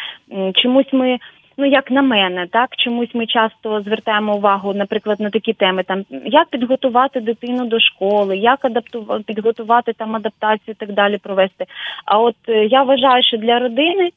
Чомусь 0.55 0.93
ми. 0.93 1.17
Ну, 1.57 1.65
як 1.65 1.91
на 1.91 2.01
мене, 2.01 2.47
так 2.51 2.75
чомусь 2.77 3.15
ми 3.15 3.25
часто 3.25 3.81
звертаємо 3.81 4.35
увагу, 4.35 4.73
наприклад, 4.73 5.19
на 5.19 5.29
такі 5.29 5.53
теми, 5.53 5.83
там 5.83 6.05
як 6.25 6.49
підготувати 6.49 7.19
дитину 7.19 7.65
до 7.65 7.79
школи, 7.79 8.37
як 8.37 8.65
адаптувати 8.65 9.23
підготувати 9.23 9.93
там 9.93 10.15
адаптацію 10.15 10.75
і 10.77 10.85
так 10.85 10.93
далі 10.93 11.17
провести. 11.17 11.65
А 12.05 12.19
от 12.19 12.35
е, 12.49 12.65
я 12.65 12.83
вважаю, 12.83 13.23
що 13.23 13.37
для 13.37 13.59
родини 13.59 14.11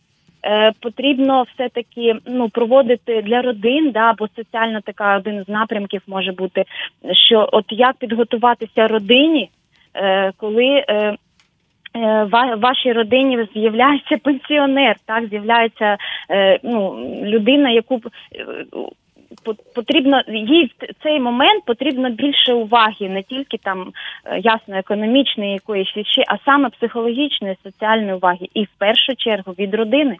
Е, 0.46 0.72
потрібно 0.80 1.46
все 1.54 1.68
таки 1.68 2.16
ну 2.26 2.48
проводити 2.48 3.22
для 3.22 3.42
родин, 3.42 3.90
да, 3.90 4.12
бо 4.12 4.28
соціальна 4.36 4.80
така 4.80 5.16
один 5.16 5.44
з 5.44 5.48
напрямків 5.48 6.02
може 6.06 6.32
бути, 6.32 6.64
що 7.28 7.48
от 7.52 7.64
як 7.68 7.96
підготуватися 7.96 8.88
родині, 8.88 9.50
е, 9.94 10.32
коли 10.36 10.84
в 11.94 12.54
вашій 12.56 12.92
родині 12.92 13.48
з'являється 13.54 14.16
пенсіонер, 14.16 14.96
так 15.06 15.28
з'являється 15.28 15.96
ну 16.62 16.96
людина, 17.24 17.70
яку 17.70 18.00
потрібно 19.74 20.22
їй 20.28 20.64
в 20.64 21.02
цей 21.02 21.20
момент 21.20 21.64
потрібно 21.64 22.10
більше 22.10 22.52
уваги, 22.52 23.08
не 23.08 23.22
тільки 23.22 23.58
там 23.58 23.92
ясно 24.38 24.76
економічної 24.76 25.52
якоїсь 25.52 25.94
а 26.28 26.38
саме 26.44 26.68
психологічної, 26.68 27.56
соціальної 27.62 28.14
уваги, 28.14 28.48
і 28.54 28.64
в 28.64 28.68
першу 28.78 29.16
чергу 29.16 29.52
від 29.52 29.74
родини. 29.74 30.16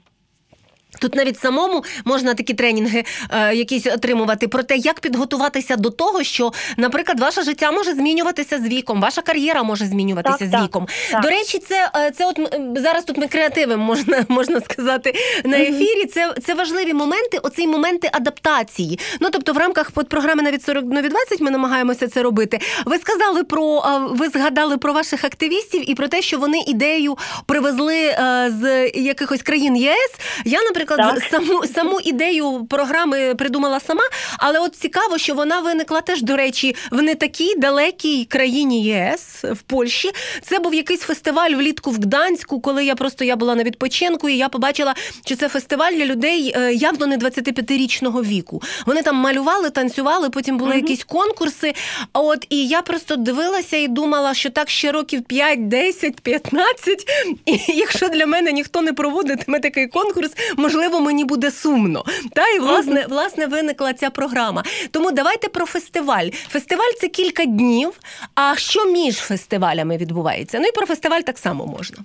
Тут 1.00 1.14
навіть 1.14 1.40
самому 1.40 1.84
можна 2.04 2.34
такі 2.34 2.54
тренінги 2.54 3.04
е, 3.30 3.54
якісь 3.54 3.86
отримувати 3.86 4.48
про 4.48 4.62
те, 4.62 4.76
як 4.76 5.00
підготуватися 5.00 5.76
до 5.76 5.90
того, 5.90 6.22
що, 6.22 6.52
наприклад, 6.76 7.20
ваше 7.20 7.42
життя 7.42 7.70
може 7.70 7.92
змінюватися 7.92 8.58
з 8.58 8.62
віком, 8.62 9.00
ваша 9.00 9.22
кар'єра 9.22 9.62
може 9.62 9.86
змінюватися 9.86 10.38
так, 10.38 10.60
з 10.60 10.64
віком. 10.64 10.88
Так, 11.10 11.22
до 11.22 11.28
речі, 11.28 11.58
це 11.58 11.90
е, 11.96 12.10
це 12.10 12.26
от 12.26 12.38
зараз 12.76 13.04
тут 13.04 13.16
ми 13.16 13.26
креативим 13.26 13.80
можна 13.80 14.24
можна 14.28 14.60
сказати 14.60 15.14
на 15.44 15.58
ефірі. 15.58 16.06
Це 16.06 16.34
це 16.46 16.54
важливі 16.54 16.94
моменти, 16.94 17.38
оці 17.38 17.66
моменти 17.66 18.10
адаптації. 18.12 18.98
Ну 19.20 19.28
тобто, 19.32 19.52
в 19.52 19.56
рамках 19.56 19.90
програми 19.90 20.42
навіть 20.42 20.64
40 20.64 20.84
нові 20.84 21.08
20 21.08 21.40
ми 21.40 21.50
намагаємося 21.50 22.08
це 22.08 22.22
робити. 22.22 22.60
Ви 22.86 22.98
сказали 22.98 23.44
про 23.44 23.84
ви 24.10 24.28
згадали 24.28 24.78
про 24.78 24.92
ваших 24.92 25.24
активістів 25.24 25.90
і 25.90 25.94
про 25.94 26.08
те, 26.08 26.22
що 26.22 26.38
вони 26.38 26.58
ідею 26.66 27.16
привезли 27.46 27.96
е, 27.96 28.54
з 28.60 28.88
якихось 28.88 29.42
країн 29.42 29.76
ЄС. 29.76 30.10
Я, 30.44 30.62
наприклад 30.62 30.83
наприклад, 30.90 31.22
так. 31.30 31.30
саму 31.30 31.66
саму 31.66 32.00
ідею 32.00 32.66
програми 32.70 33.34
придумала 33.34 33.80
сама, 33.80 34.02
але 34.38 34.58
от 34.58 34.74
цікаво, 34.74 35.18
що 35.18 35.34
вона 35.34 35.60
виникла 35.60 36.00
теж, 36.00 36.22
до 36.22 36.36
речі, 36.36 36.76
в 36.90 37.02
не 37.02 37.14
такій 37.14 37.54
далекій 37.56 38.24
країні 38.24 38.84
ЄС 38.84 39.44
в 39.44 39.62
Польщі. 39.62 40.10
Це 40.42 40.58
був 40.58 40.74
якийсь 40.74 41.00
фестиваль 41.00 41.50
влітку 41.50 41.90
в 41.90 41.94
Гданську, 41.94 42.60
коли 42.60 42.84
я 42.84 42.94
просто 42.94 43.24
я 43.24 43.36
була 43.36 43.54
на 43.54 43.62
відпочинку, 43.62 44.28
і 44.28 44.36
я 44.36 44.48
побачила, 44.48 44.94
що 45.26 45.36
це 45.36 45.48
фестиваль 45.48 45.92
для 45.92 46.06
людей 46.06 46.52
е, 46.56 46.74
явно 46.74 47.06
не 47.06 47.18
25-річного 47.18 48.22
віку. 48.22 48.62
Вони 48.86 49.02
там 49.02 49.16
малювали, 49.16 49.70
танцювали, 49.70 50.30
потім 50.30 50.58
були 50.58 50.70
угу. 50.70 50.78
якісь 50.78 51.04
конкурси. 51.04 51.74
От 52.12 52.46
і 52.50 52.66
я 52.68 52.82
просто 52.82 53.16
дивилася 53.16 53.76
і 53.76 53.88
думала, 53.88 54.34
що 54.34 54.50
так 54.50 54.70
ще 54.70 54.92
років 54.92 55.22
5, 55.22 55.68
10, 55.68 56.20
15, 56.20 57.04
І 57.46 57.60
якщо 57.68 58.08
для 58.08 58.26
мене 58.26 58.52
ніхто 58.52 58.82
не 58.82 58.92
проводитиме 58.92 59.60
такий 59.60 59.86
конкурс, 59.86 60.30
може 60.56 60.73
можливо, 60.74 61.00
мені 61.00 61.24
буде 61.24 61.50
сумно. 61.50 62.04
Та 62.32 62.48
і 62.48 62.58
власне 62.58 63.06
власне 63.08 63.46
виникла 63.46 63.92
ця 63.92 64.10
програма. 64.10 64.64
Тому 64.90 65.10
давайте 65.10 65.48
про 65.48 65.66
фестиваль. 65.66 66.28
Фестиваль 66.48 66.92
це 67.00 67.08
кілька 67.08 67.44
днів. 67.44 67.92
А 68.34 68.56
що 68.56 68.84
між 68.84 69.16
фестивалями 69.16 69.96
відбувається? 69.96 70.60
Ну 70.60 70.66
і 70.66 70.72
про 70.72 70.86
фестиваль 70.86 71.20
так 71.20 71.38
само 71.38 71.66
можна. 71.66 71.96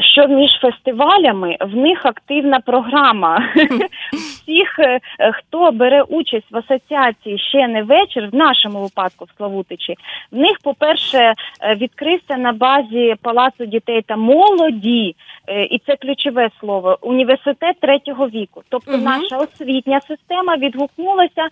Що 0.00 0.28
між 0.28 0.50
фестивалями 0.60 1.56
в 1.60 1.76
них 1.76 2.06
активна 2.06 2.60
програма. 2.60 3.48
Всіх, 4.12 4.78
е, 4.78 5.00
хто 5.32 5.70
бере 5.70 6.02
участь 6.02 6.46
в 6.50 6.56
асоціації 6.56 7.38
ще 7.38 7.68
не 7.68 7.82
вечір, 7.82 8.28
в 8.32 8.34
нашому 8.34 8.82
випадку 8.82 9.24
в 9.24 9.36
Славутичі, 9.36 9.94
в 10.32 10.36
них, 10.36 10.58
по-перше, 10.62 11.18
е, 11.18 11.34
відкрився 11.74 12.36
на 12.36 12.52
базі 12.52 13.14
Палацу 13.22 13.66
дітей 13.66 14.02
та 14.02 14.16
молоді, 14.16 15.14
е, 15.46 15.64
і 15.64 15.78
це 15.86 15.96
ключове 15.96 16.50
слово, 16.60 16.98
університет 17.02 17.80
третього 17.80 18.28
віку. 18.28 18.62
Тобто 18.68 18.92
угу. 18.92 19.02
наша 19.02 19.36
освітня 19.36 20.00
система 20.08 20.56
відгукнулася, 20.56 21.48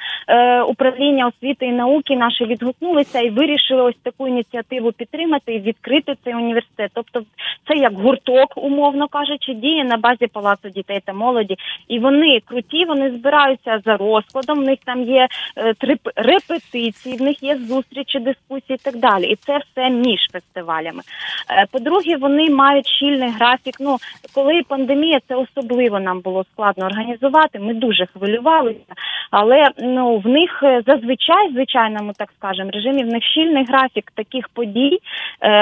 управління 0.68 1.26
освіти 1.26 1.66
і 1.66 1.72
науки 1.72 2.16
наше 2.16 2.44
відгукнулося 2.44 3.20
і 3.20 3.30
вирішили 3.30 3.82
ось 3.82 3.98
таку 4.02 4.28
ініціативу 4.28 4.92
підтримати 4.92 5.54
і 5.54 5.60
відкрити 5.60 6.14
цей 6.24 6.34
університет. 6.34 6.90
Тобто 6.94 7.22
це 7.68 7.74
як 7.74 7.94
гурток, 7.94 8.52
умовно 8.56 9.08
кажучи, 9.08 9.54
діє 9.54 9.84
на 9.84 9.96
базі 9.96 10.26
палацу 10.26 10.68
дітей 10.68 11.00
та 11.04 11.12
молоді, 11.12 11.56
і 11.88 11.98
вони 11.98 12.40
круті, 12.44 12.84
вони 12.84 13.10
збираються 13.10 13.80
за 13.84 13.96
розкладом. 13.96 14.58
В 14.58 14.62
них 14.62 14.78
там 14.84 15.02
є 15.02 15.28
е, 15.56 15.74
три 15.74 15.96
репетиції, 16.16 17.16
в 17.16 17.22
них 17.22 17.42
є 17.42 17.56
зустрічі, 17.56 18.18
дискусії 18.18 18.74
і 18.74 18.84
так 18.84 18.96
далі. 18.96 19.24
І 19.24 19.36
це 19.36 19.58
все 19.58 19.90
між 19.90 20.20
фестивалями. 20.32 21.02
Е, 21.50 21.66
по-друге, 21.72 22.16
вони 22.16 22.50
мають 22.50 22.86
щільний 22.86 23.30
графік. 23.30 23.74
Ну 23.80 23.96
коли 24.34 24.62
пандемія, 24.68 25.20
це 25.28 25.34
особливо 25.34 26.00
нам 26.00 26.20
було 26.20 26.44
складно 26.52 26.86
організувати. 26.86 27.58
Ми 27.58 27.74
дуже 27.74 28.06
хвилювалися, 28.06 28.94
але 29.30 29.70
ну 29.78 30.18
в 30.18 30.26
них 30.26 30.60
е, 30.62 30.82
зазвичай, 30.86 31.52
звичайному 31.52 32.12
так 32.18 32.32
скажемо, 32.38 32.70
режимі 32.70 33.04
в 33.04 33.06
них 33.06 33.24
щільний 33.24 33.64
графік 33.64 34.12
таких 34.14 34.48
подій. 34.48 34.98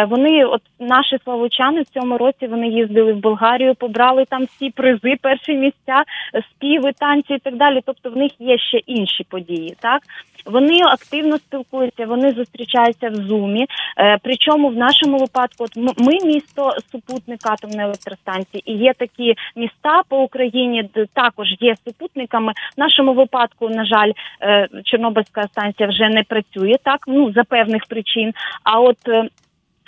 Вони, 0.08 0.44
от 0.44 0.62
наші 0.80 1.18
славучани 1.24 1.83
в 1.84 2.00
цьому 2.00 2.18
році 2.18 2.46
вони 2.46 2.68
їздили 2.68 3.12
в 3.12 3.16
Болгарію, 3.16 3.74
побрали 3.74 4.24
там 4.24 4.44
всі 4.44 4.70
призи, 4.70 5.14
перші 5.22 5.52
місця, 5.52 6.02
співи, 6.50 6.92
танці 6.92 7.34
і 7.34 7.38
так 7.38 7.56
далі. 7.56 7.80
Тобто 7.86 8.10
в 8.10 8.16
них 8.16 8.32
є 8.38 8.58
ще 8.58 8.78
інші 8.78 9.24
події. 9.24 9.76
Так 9.80 10.02
вони 10.46 10.78
активно 10.82 11.38
спілкуються, 11.38 12.06
вони 12.06 12.32
зустрічаються 12.32 13.08
в 13.08 13.14
зумі. 13.14 13.66
Е, 13.98 14.18
причому 14.22 14.68
в 14.68 14.76
нашому 14.76 15.18
випадку, 15.18 15.64
от 15.64 15.76
ми 15.76 16.12
місто 16.24 16.72
супутник 16.92 17.40
атомної 17.46 17.86
електростанції, 17.86 18.62
і 18.66 18.72
є 18.72 18.92
такі 18.92 19.34
міста 19.56 20.02
по 20.08 20.22
Україні, 20.22 20.90
де 20.94 21.06
також 21.14 21.46
є 21.60 21.74
супутниками. 21.84 22.52
В 22.76 22.80
нашому 22.80 23.14
випадку, 23.14 23.68
на 23.68 23.84
жаль, 23.84 24.12
е, 24.42 24.68
Чорнобильська 24.84 25.42
станція 25.42 25.88
вже 25.88 26.08
не 26.08 26.22
працює 26.22 26.74
так. 26.82 27.00
Ну 27.06 27.32
за 27.32 27.44
певних 27.44 27.86
причин. 27.86 28.32
А 28.64 28.80
от 28.80 29.08
е, 29.08 29.28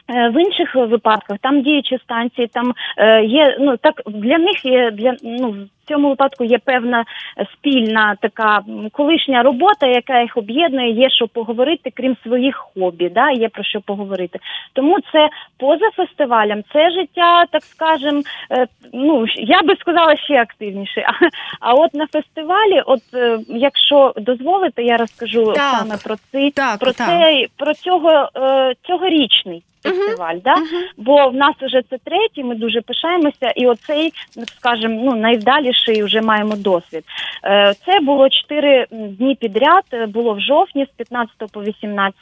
в 0.09 0.43
інших 0.43 0.75
випадках 0.75 1.39
там 1.39 1.63
діючі 1.63 1.99
станції, 1.99 2.47
там 2.47 2.73
е, 2.99 3.25
є 3.25 3.57
ну 3.61 3.77
так 3.77 4.03
для 4.07 4.39
них 4.39 4.65
є 4.65 4.91
для 4.91 5.17
ну 5.23 5.55
в 5.87 5.89
цьому 5.89 6.09
випадку 6.09 6.45
є 6.45 6.59
певна 6.59 7.05
спільна 7.53 8.17
така 8.21 8.61
колишня 8.93 9.43
робота, 9.43 9.87
яка 9.87 10.21
їх 10.21 10.37
об'єднує. 10.37 10.91
Є 10.91 11.11
що 11.11 11.29
поговорити, 11.29 11.93
крім 11.95 12.17
своїх 12.23 12.57
хобі. 12.57 13.09
Да, 13.09 13.31
є 13.31 13.49
про 13.49 13.65
що 13.65 13.81
поговорити. 13.81 14.39
Тому 14.73 14.99
це 15.13 15.29
поза 15.59 15.91
фестивалем, 15.97 16.63
це 16.73 16.91
життя, 16.91 17.45
так 17.51 17.63
скажем, 17.63 18.23
е, 18.51 18.67
ну 18.93 19.25
я 19.37 19.63
би 19.63 19.77
сказала 19.77 20.17
ще 20.17 20.43
активніше. 20.43 21.01
А, 21.01 21.13
а 21.61 21.75
от 21.75 21.95
на 21.95 22.07
фестивалі, 22.07 22.83
от 22.87 23.03
якщо 23.49 24.13
дозволите, 24.17 24.83
я 24.83 24.97
розкажу 24.97 25.53
так, 25.53 25.75
саме 25.79 25.97
про 26.05 26.17
цей 26.33 26.51
так, 26.51 26.79
про 26.79 26.93
так. 26.93 27.07
цей 27.07 27.49
про 27.57 27.75
цього 27.75 28.29
цьогорічний 28.87 29.63
фестиваль. 29.87 30.39
Да? 30.45 30.55
Uh-huh. 30.55 30.83
Бо 30.97 31.29
в 31.29 31.35
нас 31.35 31.55
вже 31.61 31.83
це 31.91 31.99
третій, 32.05 32.45
ми 32.45 32.55
дуже 32.55 32.81
пишаємося, 32.81 33.53
і 33.57 33.67
оцей, 33.67 34.13
скажімо, 34.59 35.01
ну 35.05 35.17
найвдаліший 35.77 36.03
вже 36.03 36.21
маємо 36.21 36.57
досвід. 36.57 37.05
Е, 37.45 37.75
це 37.87 38.01
було 38.01 38.29
чотири 38.29 38.87
дні 38.91 39.35
підряд. 39.35 39.85
Е, 39.93 40.07
було 40.07 40.35
в 40.35 40.41
жовтні, 40.41 40.85
з 40.85 40.97
15 40.97 41.35
по 41.53 41.63
18 41.63 42.17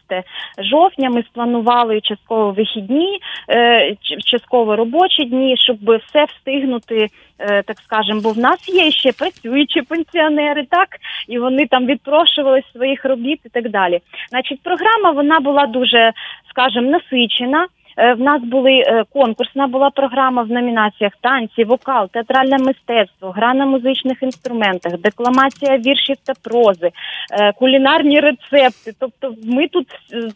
жовтня. 0.58 1.10
Ми 1.10 1.22
спланували 1.22 2.00
частково 2.00 2.50
вихідні, 2.50 3.18
е, 3.48 3.96
частково 4.24 4.76
робочі 4.76 5.24
дні, 5.24 5.56
щоб 5.56 5.76
все 5.76 6.24
встигнути. 6.24 7.08
Так 7.38 7.76
скажемо, 7.84 8.20
бо 8.20 8.30
в 8.30 8.38
нас 8.38 8.68
є 8.68 8.90
ще 8.90 9.12
працюючі 9.12 9.82
пенсіонери, 9.82 10.66
так 10.70 10.88
і 11.28 11.38
вони 11.38 11.66
там 11.66 11.86
відпрошували 11.86 12.62
своїх 12.72 13.04
робіт 13.04 13.40
і 13.44 13.48
так 13.48 13.68
далі. 13.68 14.00
Значить, 14.30 14.60
програма 14.62 15.10
вона 15.10 15.40
була 15.40 15.66
дуже 15.66 16.12
скажімо, 16.50 16.90
насичена. 16.90 17.66
Е, 17.96 18.14
В 18.14 18.20
нас 18.20 18.42
були 18.42 18.72
е, 18.72 19.04
конкурсна 19.12 19.66
була 19.66 19.90
програма 19.90 20.42
в 20.42 20.50
номінаціях 20.50 21.12
танці, 21.20 21.64
вокал, 21.64 22.08
театральне 22.08 22.58
мистецтво, 22.58 23.30
гра 23.30 23.54
на 23.54 23.66
музичних 23.66 24.22
інструментах, 24.22 24.98
декламація 24.98 25.78
віршів 25.78 26.16
та 26.26 26.32
прози, 26.42 26.90
е, 27.32 27.52
кулінарні 27.52 28.20
рецепти. 28.20 28.92
Тобто, 29.00 29.34
ми 29.44 29.68
тут 29.68 29.86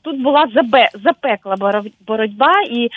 тут 0.04 0.22
була 0.22 0.46
запекла 0.94 1.82
боротьба 2.06 2.52
і 2.70 2.88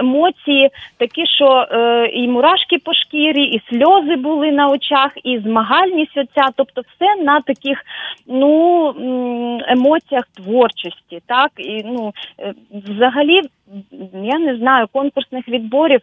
емоції 0.00 0.70
такі, 0.98 1.26
що 1.26 1.66
і 2.12 2.28
мурашки 2.28 2.78
по 2.78 2.94
шкірі, 2.94 3.44
і 3.44 3.62
сльози 3.68 4.16
були 4.16 4.52
на 4.52 4.68
очах, 4.68 5.12
і 5.24 5.38
змагальність 5.38 6.16
оця, 6.16 6.48
тобто 6.56 6.80
все 6.80 7.22
на 7.22 7.40
таких 7.40 7.78
ну 8.26 8.94
емоціях 9.68 10.24
творчості, 10.36 11.22
так 11.26 11.50
і 11.56 11.82
ну 11.84 12.12
взагалі. 12.70 13.40
Я 14.12 14.38
не 14.38 14.56
знаю, 14.56 14.86
конкурсних 14.92 15.48
відборів, 15.48 16.00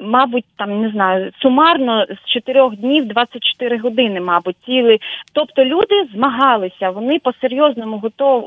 мабуть, 0.00 0.44
там 0.56 0.80
не 0.80 0.90
знаю, 0.90 1.30
сумарно 1.38 2.06
з 2.24 2.30
4 2.30 2.68
днів 2.68 3.08
24 3.08 3.78
години, 3.78 4.20
мабуть, 4.20 4.56
ціли. 4.66 4.98
Тобто 5.32 5.64
люди 5.64 6.04
змагалися, 6.14 6.90
вони 6.90 7.18
по-серйозному 7.18 8.02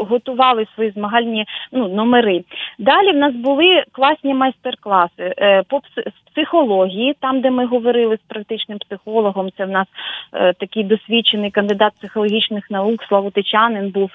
готували 0.10 0.66
свої 0.76 0.92
змагальні 0.92 1.46
ну, 1.72 1.88
номери. 1.88 2.44
Далі 2.80 3.12
в 3.12 3.18
нас 3.18 3.34
були 3.34 3.84
класні 3.92 4.34
майстер-класи 4.34 5.34
е, 5.38 5.64
по 5.64 5.82
психології, 6.36 7.16
там, 7.20 7.42
де 7.42 7.52
ми 7.52 7.66
говорили 7.66 8.18
з 8.18 8.28
практичним 8.28 8.78
психологом. 8.78 9.50
Це 9.58 9.66
в 9.66 9.70
нас 9.70 9.88
е, 10.34 10.54
такий 10.54 10.84
досвідчений 10.84 11.52
кандидат 11.52 11.94
психологічних 11.98 12.72
наук, 12.72 13.04
Славутичанин 13.04 13.90
був 13.90 14.12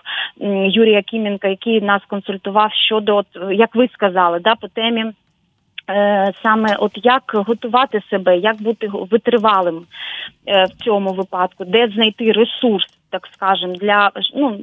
Юрій 0.69 0.97
Акіменко, 0.97 1.49
який 1.49 1.81
нас 1.81 2.03
консультував 2.09 2.73
щодо, 2.73 3.16
от, 3.16 3.27
як 3.51 3.75
ви 3.75 3.88
сказали, 3.93 4.40
да, 4.40 4.55
темі. 4.75 5.13
е, 5.91 6.33
Саме 6.43 6.77
от 6.77 6.93
як 6.95 7.23
готувати 7.35 8.01
себе, 8.11 8.37
як 8.37 8.63
бути 8.63 8.89
витривалим 8.93 9.87
е, 10.47 10.65
в 10.65 10.71
цьому 10.85 11.13
випадку, 11.13 11.65
де 11.65 11.89
знайти 11.89 12.33
ресурс, 12.33 12.87
так 13.11 13.29
скажем, 13.35 13.75
для 13.75 14.11
ну 14.35 14.59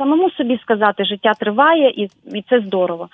самому 0.00 0.30
собі 0.30 0.58
сказати, 0.62 1.04
життя 1.04 1.32
триває 1.40 1.90
і, 1.90 2.02
і 2.34 2.44
це 2.48 2.60
здорово. 2.60 3.08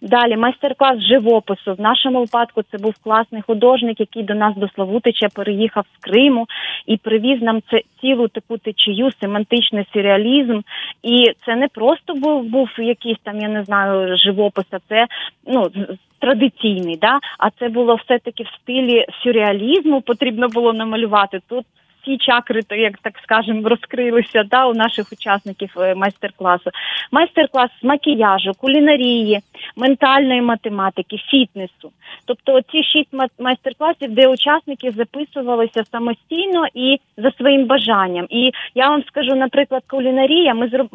Далі 0.00 0.36
майстер-клас 0.36 1.00
живопису. 1.00 1.74
В 1.74 1.80
нашому 1.80 2.20
випадку 2.20 2.62
це 2.70 2.78
був 2.78 2.94
класний 3.04 3.42
художник, 3.42 4.00
який 4.00 4.22
до 4.22 4.34
нас 4.34 4.56
до 4.56 4.68
Славутича 4.68 5.28
переїхав 5.34 5.84
з 5.94 6.04
Криму 6.04 6.46
і 6.86 6.96
привіз 6.96 7.42
нам 7.42 7.60
це 7.70 7.80
цілу 8.00 8.28
таку 8.28 8.58
течію, 8.58 9.10
семантичний 9.20 9.86
сюрреалізм. 9.92 10.60
І 11.02 11.32
це 11.46 11.56
не 11.56 11.68
просто 11.68 12.14
був 12.14 12.44
був 12.44 12.68
якийсь 12.78 13.18
там, 13.22 13.40
я 13.40 13.48
не 13.48 13.64
знаю, 13.64 14.16
живопис, 14.16 14.64
а 14.70 14.78
це 14.88 15.06
ну 15.46 15.70
традиційний, 16.18 16.96
да? 16.96 17.18
а 17.38 17.50
це 17.50 17.68
було 17.68 17.94
все-таки 17.94 18.42
в 18.42 18.48
стилі 18.62 19.06
сюрреалізму, 19.24 20.00
потрібно 20.00 20.48
було 20.48 20.72
намалювати. 20.72 21.40
Тут 21.48 21.64
всі 22.02 22.18
чакри, 22.18 22.62
то 22.62 22.74
як 22.74 22.98
так 22.98 23.18
скажемо, 23.22 23.68
розкрилися 23.68 24.44
да, 24.44 24.66
у 24.66 24.74
наших 24.74 25.12
учасників 25.12 25.70
е, 25.76 25.94
майстер-класу. 25.94 26.70
Майстер-клас 27.12 27.70
з 27.80 27.84
макіяжу, 27.84 28.52
кулінарії, 28.58 29.40
ментальної 29.76 30.42
математики, 30.42 31.16
фітнесу. 31.30 31.92
Тобто 32.24 32.60
ці 32.72 32.82
шість 32.82 33.12
ма- 33.12 33.26
майстер-класів, 33.38 34.14
де 34.14 34.28
учасники 34.28 34.90
записувалися 34.90 35.84
самостійно 35.84 36.66
і 36.74 37.00
за 37.16 37.30
своїм 37.30 37.66
бажанням. 37.66 38.26
І 38.30 38.52
я 38.74 38.88
вам 38.88 39.02
скажу, 39.04 39.34
наприклад, 39.34 39.82
кулінарія. 39.88 40.54
Ми 40.54 40.68
зроб... 40.68 40.88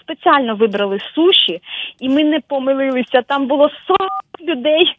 спеціально 0.00 0.54
вибрали 0.54 0.98
суші, 1.14 1.60
і 2.00 2.08
ми 2.08 2.24
не 2.24 2.40
помилилися. 2.40 3.22
Там 3.22 3.46
було 3.46 3.70
40 3.86 3.98
людей, 4.40 4.94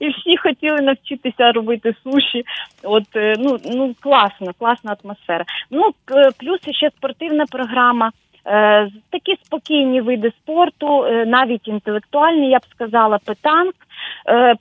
і 0.00 0.08
всі 0.08 0.36
хотіли 0.36 0.80
навчитися 0.80 1.52
робити 1.52 1.94
суші. 2.04 2.44
От 2.82 3.16
е, 3.16 3.34
ну 3.38 3.58
ну 3.64 3.94
класно, 4.00 4.52
класна 4.58 4.96
атмосфера. 5.04 5.44
Ну 5.70 5.90
плюс 6.38 6.60
ще 6.76 6.90
спортивна 6.90 7.46
програма. 7.46 8.12
Е, 8.48 8.88
Такі 9.10 9.36
спокійні 9.44 10.00
види 10.00 10.32
спорту, 10.42 11.04
е, 11.04 11.26
навіть 11.26 11.68
інтелектуальні, 11.68 12.50
я 12.50 12.58
б 12.58 12.62
сказала, 12.74 13.18
петанк. 13.24 13.74
Е, 14.28 14.54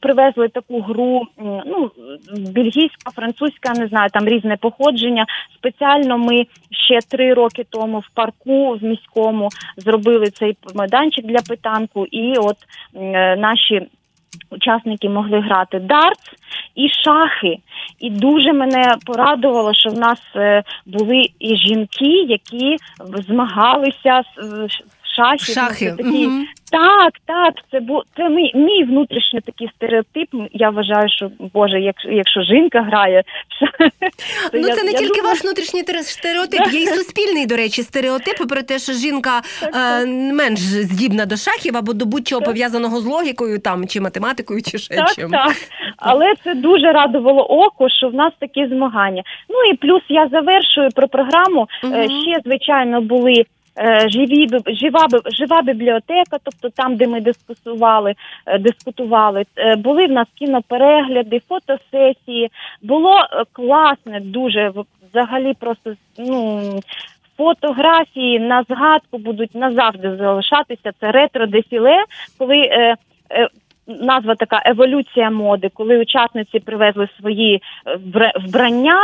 Привезли 0.00 0.48
таку 0.48 0.80
гру, 0.80 1.22
ну 1.38 1.90
бельгійська, 2.54 3.10
французька, 3.14 3.72
не 3.72 3.86
знаю, 3.86 4.10
там 4.12 4.28
різне 4.28 4.56
походження. 4.56 5.26
Спеціально 5.54 6.18
ми 6.18 6.46
ще 6.70 6.98
три 7.10 7.34
роки 7.34 7.64
тому 7.70 7.98
в 7.98 8.08
парку 8.14 8.76
в 8.76 8.84
міському 8.84 9.48
зробили 9.76 10.26
цей 10.26 10.56
майданчик 10.74 11.26
для 11.26 11.38
питанку, 11.48 12.06
і 12.06 12.34
от 12.38 12.56
наші 13.38 13.88
учасники 14.50 15.08
могли 15.08 15.40
грати 15.40 15.78
дартс 15.78 16.32
і 16.74 16.88
шахи. 16.88 17.58
І 18.00 18.10
дуже 18.10 18.52
мене 18.52 18.96
порадувало, 19.06 19.74
що 19.74 19.90
в 19.90 19.98
нас 19.98 20.20
е, 20.36 20.62
були 20.86 21.22
і 21.38 21.56
жінки, 21.56 22.12
які 22.28 22.76
змагалися 23.28 24.22
з 24.36 24.68
е, 25.18 25.38
ш- 25.38 25.52
шахи. 25.52 25.90
Це 25.90 25.96
такі, 26.02 26.26
Мгм. 26.26 26.46
так, 26.72 27.12
так, 27.26 27.54
це 27.70 27.80
бу 27.80 28.02
це 28.16 28.28
мій, 28.28 28.52
мій 28.54 28.84
внутрішній 28.84 29.40
такий 29.40 29.70
стереотип. 29.76 30.28
Я 30.52 30.70
вважаю, 30.70 31.08
що 31.08 31.30
Боже, 31.54 31.80
якщо 31.80 32.08
якщо 32.10 32.42
жінка 32.42 32.82
грає, 32.82 33.22
то 33.60 33.66
Ну, 34.58 34.68
я- 34.68 34.74
це 34.74 34.84
не 34.84 34.90
я 34.92 34.98
тільки 34.98 35.14
думаю, 35.14 35.28
ваш 35.34 35.44
внутрішній 35.44 35.82
стереотип, 36.02 36.72
є 36.72 36.80
й 36.80 36.86
суспільний, 36.98 37.46
до 37.46 37.56
речі, 37.56 37.82
стереотип 37.82 38.48
про 38.48 38.62
те, 38.62 38.78
що 38.78 38.92
жінка 38.92 39.42
е, 39.62 40.06
менш 40.32 40.60
здібна 40.60 41.26
до 41.26 41.36
шахів 41.36 41.76
або 41.76 41.92
до 41.92 42.04
будь-чого 42.06 42.42
пов'язаного 42.42 43.00
з 43.00 43.04
логікою, 43.06 43.58
там 43.60 43.88
чи 43.88 44.00
математикою, 44.00 44.62
чи 44.62 44.78
ще 44.78 44.94
Так, 44.96 45.14
чим. 45.14 45.30
так. 45.30 45.52
Але 45.96 46.32
це 46.44 46.54
дуже 46.54 46.92
радувало 46.92 47.42
око, 47.42 47.88
що 47.88 48.08
в 48.08 48.14
нас 48.14 48.32
такі 48.40 48.66
змагання. 48.66 49.22
Ну 49.48 49.56
і 49.72 49.76
плюс 49.76 50.02
я 50.08 50.28
завершую 50.28 50.88
про 50.94 51.08
програму. 51.08 51.68
Мгм. 51.84 52.02
Ще 52.04 52.40
звичайно 52.44 53.00
були. 53.00 53.44
Е, 53.78 54.08
Живі 54.08 54.48
жива 54.66 55.06
жива 55.26 55.62
бібліотека, 55.62 56.36
тобто 56.44 56.68
там, 56.68 56.96
де 56.96 57.06
ми 57.06 57.20
дискусували, 57.20 58.14
е, 58.46 58.58
дискутували, 58.58 59.44
Е, 59.56 59.76
були 59.76 60.06
в 60.06 60.10
нас 60.10 60.26
кіноперегляди, 60.34 61.40
фотосесії. 61.48 62.50
Було 62.82 63.26
класне, 63.52 64.20
дуже 64.20 64.72
взагалі 65.10 65.54
просто 65.54 65.94
ну 66.18 66.80
фотографії 67.36 68.40
на 68.40 68.64
згадку 68.68 69.18
будуть 69.18 69.54
назавжди 69.54 70.16
залишатися. 70.16 70.92
Це 71.00 71.10
ретро-дефіле, 71.10 72.04
коли 72.38 72.56
е, 72.56 72.96
е, 73.30 73.48
назва 73.86 74.34
така 74.34 74.62
еволюція 74.64 75.30
моди, 75.30 75.70
коли 75.74 75.98
учасниці 75.98 76.58
привезли 76.58 77.08
свої 77.20 77.62
вбрання. 78.36 78.98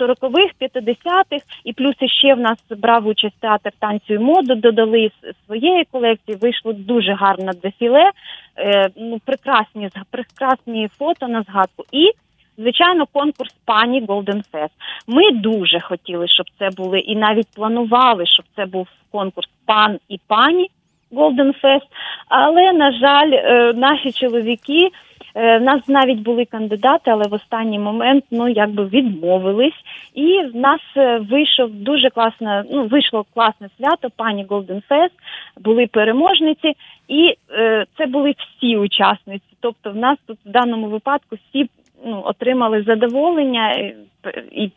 40-х, 0.00 0.54
50-х, 0.60 1.44
і 1.64 1.72
плюс 1.72 1.94
ще 2.06 2.34
в 2.34 2.40
нас 2.40 2.58
брав 2.70 3.06
участь 3.06 3.40
театр 3.40 3.70
танцю 3.78 4.14
і 4.14 4.18
моду, 4.18 4.54
додали 4.54 5.10
своєї 5.46 5.84
колекції. 5.84 6.38
Вийшло 6.40 6.72
дуже 6.72 7.12
гарне 7.12 7.52
дефіле, 7.62 8.10
е, 8.58 8.88
ну 8.96 9.20
прекрасні 9.24 9.88
прекрасні 10.10 10.88
фото 10.98 11.28
на 11.28 11.42
згадку. 11.42 11.84
І 11.92 12.10
звичайно, 12.58 13.06
конкурс 13.12 13.54
пані 13.64 14.02
Golden 14.02 14.42
Fest. 14.52 14.70
Ми 15.06 15.30
дуже 15.30 15.80
хотіли, 15.80 16.28
щоб 16.28 16.46
це 16.58 16.68
були, 16.76 16.98
і 16.98 17.16
навіть 17.16 17.48
планували, 17.54 18.26
щоб 18.26 18.44
це 18.56 18.66
був 18.66 18.88
конкурс 19.10 19.48
пан 19.66 19.98
і 20.08 20.20
пані 20.26 20.70
Golden 21.14 21.54
Fest. 21.62 21.86
Але 22.28 22.72
на 22.72 22.92
жаль, 22.92 23.30
е, 23.32 23.72
наші 23.72 24.12
чоловіки. 24.12 24.90
е, 25.36 25.58
В 25.58 25.62
нас 25.62 25.88
навіть 25.88 26.18
були 26.18 26.44
кандидати, 26.44 27.10
але 27.10 27.24
в 27.28 27.34
останній 27.34 27.78
момент 27.78 28.24
ну 28.30 28.48
якби 28.48 28.84
відмовились, 28.84 29.80
і 30.14 30.42
в 30.52 30.56
нас 30.56 30.80
е, 30.96 31.18
вийшов 31.18 31.70
дуже 31.70 32.10
класне. 32.10 32.64
Ну 32.70 32.86
вийшло 32.86 33.24
класне 33.34 33.68
свято. 33.78 34.08
Пані 34.16 34.46
Golden 34.46 34.82
Fest, 34.90 35.14
були 35.60 35.86
переможниці, 35.86 36.72
і 37.08 37.34
це 37.98 38.06
були 38.06 38.34
всі 38.38 38.76
учасниці. 38.76 39.56
Тобто, 39.60 39.90
в 39.90 39.96
нас 39.96 40.18
тут 40.26 40.38
в 40.46 40.50
даному 40.50 40.86
випадку 40.86 41.36
всі 41.36 41.68
ну, 42.06 42.22
отримали 42.24 42.82
задоволення 42.82 43.72
і. 44.52 44.70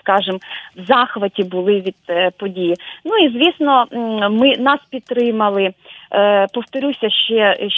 Скажем, 0.00 0.38
в 0.76 0.86
захваті 0.86 1.44
були 1.44 1.80
від 1.80 1.96
е, 2.08 2.30
події. 2.30 2.74
Ну 3.04 3.16
і 3.16 3.28
звісно, 3.28 3.86
ми 4.30 4.56
нас 4.56 4.80
підтримали. 4.90 5.70
Е, 6.12 6.46
повторюся 6.54 7.10
ще, 7.10 7.68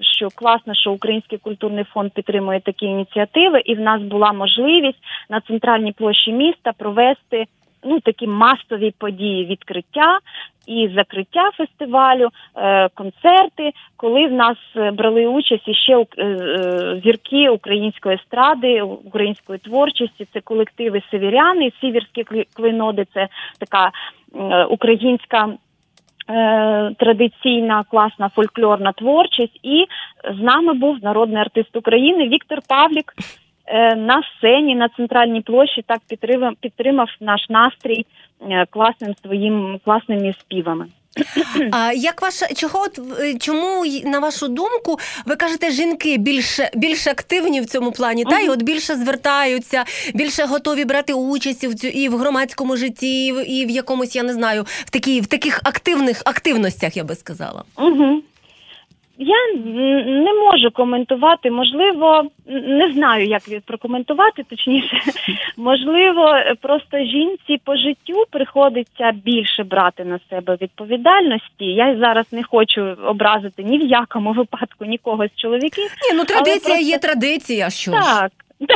що 0.00 0.28
класно, 0.34 0.74
що 0.74 0.92
Український 0.92 1.38
культурний 1.38 1.84
фонд 1.84 2.12
підтримує 2.12 2.60
такі 2.60 2.86
ініціативи, 2.86 3.62
і 3.64 3.74
в 3.74 3.80
нас 3.80 4.02
була 4.02 4.32
можливість 4.32 4.98
на 5.30 5.40
центральній 5.40 5.92
площі 5.92 6.32
міста 6.32 6.72
провести 6.78 7.44
ну 7.84 8.00
такі 8.00 8.26
масові 8.26 8.94
події 8.98 9.46
відкриття 9.46 10.18
і 10.66 10.90
закриття 10.94 11.50
фестивалю, 11.56 12.28
е, 12.56 12.88
концерти, 12.88 13.72
коли 13.96 14.26
в 14.26 14.32
нас 14.32 14.56
е, 14.76 14.90
брали 14.90 15.26
участь 15.26 15.68
іще 15.68 16.04
е, 16.18 17.00
зірки 17.04 17.48
української 17.48 18.14
естради, 18.16 18.82
української 18.82 19.58
творчості. 19.58 20.26
Це 20.32 20.40
колективи 20.40 21.02
севіряни, 21.10 21.72
сіверські 21.80 22.22
кли- 22.22 22.46
клейноди, 22.54 23.06
це 23.14 23.28
така 23.58 23.90
українська 24.70 25.48
традиційна 26.98 27.84
класна 27.90 28.28
фольклорна 28.28 28.92
творчість. 28.92 29.60
І 29.62 29.86
з 30.38 30.42
нами 30.42 30.74
був 30.74 30.98
народний 31.02 31.40
артист 31.40 31.76
України 31.76 32.28
Віктор 32.28 32.58
Павлік 32.68 33.14
на 33.96 34.22
сцені 34.38 34.74
на 34.74 34.88
центральній 34.88 35.40
площі. 35.40 35.84
Так 35.86 35.98
підтримав, 36.08 36.54
підтримав 36.60 37.08
наш 37.20 37.40
настрій 37.48 38.06
е, 38.50 38.66
класним 38.70 39.14
своїм 39.24 39.80
класними 39.84 40.34
співами. 40.40 40.86
А 41.72 41.92
як 41.92 42.22
ваша 42.22 42.46
чого 42.54 42.78
от 42.82 43.00
е, 43.20 43.34
чому 43.38 43.84
й- 43.84 44.04
на 44.04 44.18
вашу 44.18 44.48
думку 44.48 44.98
ви 45.26 45.36
кажете, 45.36 45.70
жінки 45.70 46.16
більш 46.18 46.60
більш 46.74 47.06
активні 47.06 47.60
в 47.60 47.66
цьому 47.66 47.92
плані, 47.92 48.24
та 48.24 48.40
і 48.40 48.48
от 48.48 48.62
більше 48.62 48.94
звертаються, 48.96 49.84
більше 50.14 50.44
готові 50.44 50.84
брати 50.84 51.12
участь 51.14 51.64
в 51.64 51.74
цю 51.74 51.86
і 51.86 52.08
в 52.08 52.16
громадському 52.16 52.76
житті, 52.76 53.26
і 53.26 53.66
в, 53.66 53.70
якомусь, 53.70 54.16
я 54.16 54.22
не 54.22 54.32
знаю, 54.32 54.62
в 54.62 54.90
такій 54.90 55.20
в 55.20 55.26
таких 55.26 55.60
активних 55.64 56.22
активностях, 56.24 56.96
я 56.96 57.04
би 57.04 57.14
сказала. 57.14 57.64
Угу. 57.78 58.20
Я 59.18 59.54
не 60.06 60.34
можу 60.34 60.70
коментувати, 60.70 61.50
можливо, 61.50 62.22
не 62.46 62.92
знаю, 62.92 63.26
як 63.26 63.42
прокоментувати, 63.66 64.42
точніше, 64.50 64.96
можливо, 65.56 66.34
просто 66.60 66.98
жінці 66.98 67.60
по 67.64 67.76
життю 67.76 68.24
приходиться 68.30 69.12
більше 69.24 69.64
брати 69.64 70.04
на 70.04 70.20
себе 70.30 70.56
відповідальності. 70.60 71.64
Я 71.64 71.96
зараз 71.96 72.26
не 72.32 72.42
хочу 72.42 72.82
образити 73.06 73.62
ні 73.62 73.78
в 73.78 73.86
якому 73.86 74.32
випадку 74.32 74.84
нікого 74.84 75.26
з 75.26 75.40
чоловіків. 75.40 75.84
Ні, 75.84 76.16
ну 76.16 76.24
традиція 76.24 76.74
просто- 76.74 76.90
є 76.90 76.98
традиція. 76.98 77.70
Що 77.70 77.92
ж? 77.92 77.98
Так. 77.98 78.32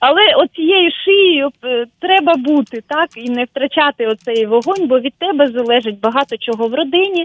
Але 0.00 0.34
оцією 0.36 0.90
шиєю 1.04 1.50
е, 1.64 1.84
треба 2.00 2.34
бути, 2.34 2.82
так, 2.88 3.08
і 3.16 3.30
не 3.30 3.44
втрачати 3.44 4.06
оцей 4.06 4.46
вогонь, 4.46 4.86
бо 4.86 5.00
від 5.00 5.14
тебе 5.18 5.46
залежить 5.46 6.00
багато 6.00 6.36
чого 6.36 6.68
в 6.68 6.74
родині 6.74 7.24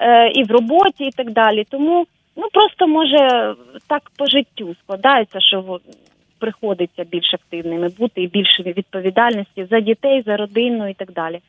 е, 0.00 0.28
і 0.28 0.44
в 0.44 0.50
роботі, 0.50 1.04
і 1.04 1.10
так 1.10 1.30
далі. 1.30 1.64
Тому 1.70 2.06
ну 2.36 2.44
просто 2.52 2.86
може 2.86 3.54
так 3.88 4.02
по 4.18 4.26
життю 4.26 4.74
складається, 4.84 5.40
що 5.40 5.80
приходиться 6.42 7.04
більш 7.04 7.34
активними 7.34 7.88
бути 7.98 8.22
і 8.22 8.26
більше 8.26 8.62
відповідальності 8.62 9.66
за 9.70 9.80
дітей, 9.80 10.22
за 10.26 10.36
родину 10.36 10.90
і 10.90 10.94
так 10.94 11.12
далі. 11.12 11.40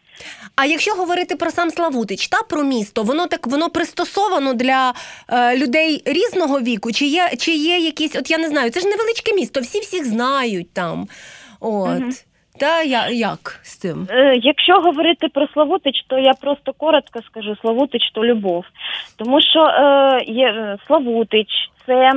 А 0.56 0.65
якщо 0.65 0.91
говорити 0.91 1.36
про 1.36 1.51
сам 1.51 1.69
Славутич 1.69 2.27
та 2.27 2.38
про 2.49 2.63
місто, 2.63 3.03
воно 3.03 3.27
так 3.27 3.47
воно 3.47 3.69
пристосовано 3.69 4.53
для 4.53 4.93
е, 5.29 5.58
людей 5.58 6.01
різного 6.06 6.60
віку? 6.60 6.91
Чи 6.91 7.06
є, 7.06 7.29
чи 7.39 7.51
є 7.51 7.77
якісь, 7.77 8.15
от 8.15 8.32
я 8.32 8.38
не 8.38 8.49
знаю, 8.49 8.69
це 8.69 8.79
ж 8.79 8.88
невеличке 8.88 9.34
місто, 9.34 9.60
всі 9.60 9.79
всіх 9.79 10.06
знають 10.06 10.73
там. 10.73 11.08
От. 11.60 11.99
Мгм. 11.99 12.12
Та 12.60 12.82
я 12.82 13.10
як 13.10 13.60
з 13.63 13.77
цим? 13.77 14.08
Е, 14.10 14.39
Якщо 14.43 14.73
говорити 14.73 15.27
про 15.34 15.47
Славутич, 15.47 16.06
то 16.08 16.19
я 16.19 16.34
просто 16.34 16.73
коротко 16.73 17.19
скажу 17.21 17.56
Славутич 17.62 18.12
то 18.13 18.25
любов. 18.25 18.65
Тому 19.17 19.41
що 19.41 19.60
е, 19.60 20.23
є 20.27 20.47
е, 20.47 20.77
Славутич 20.88 21.47
це 21.86 22.12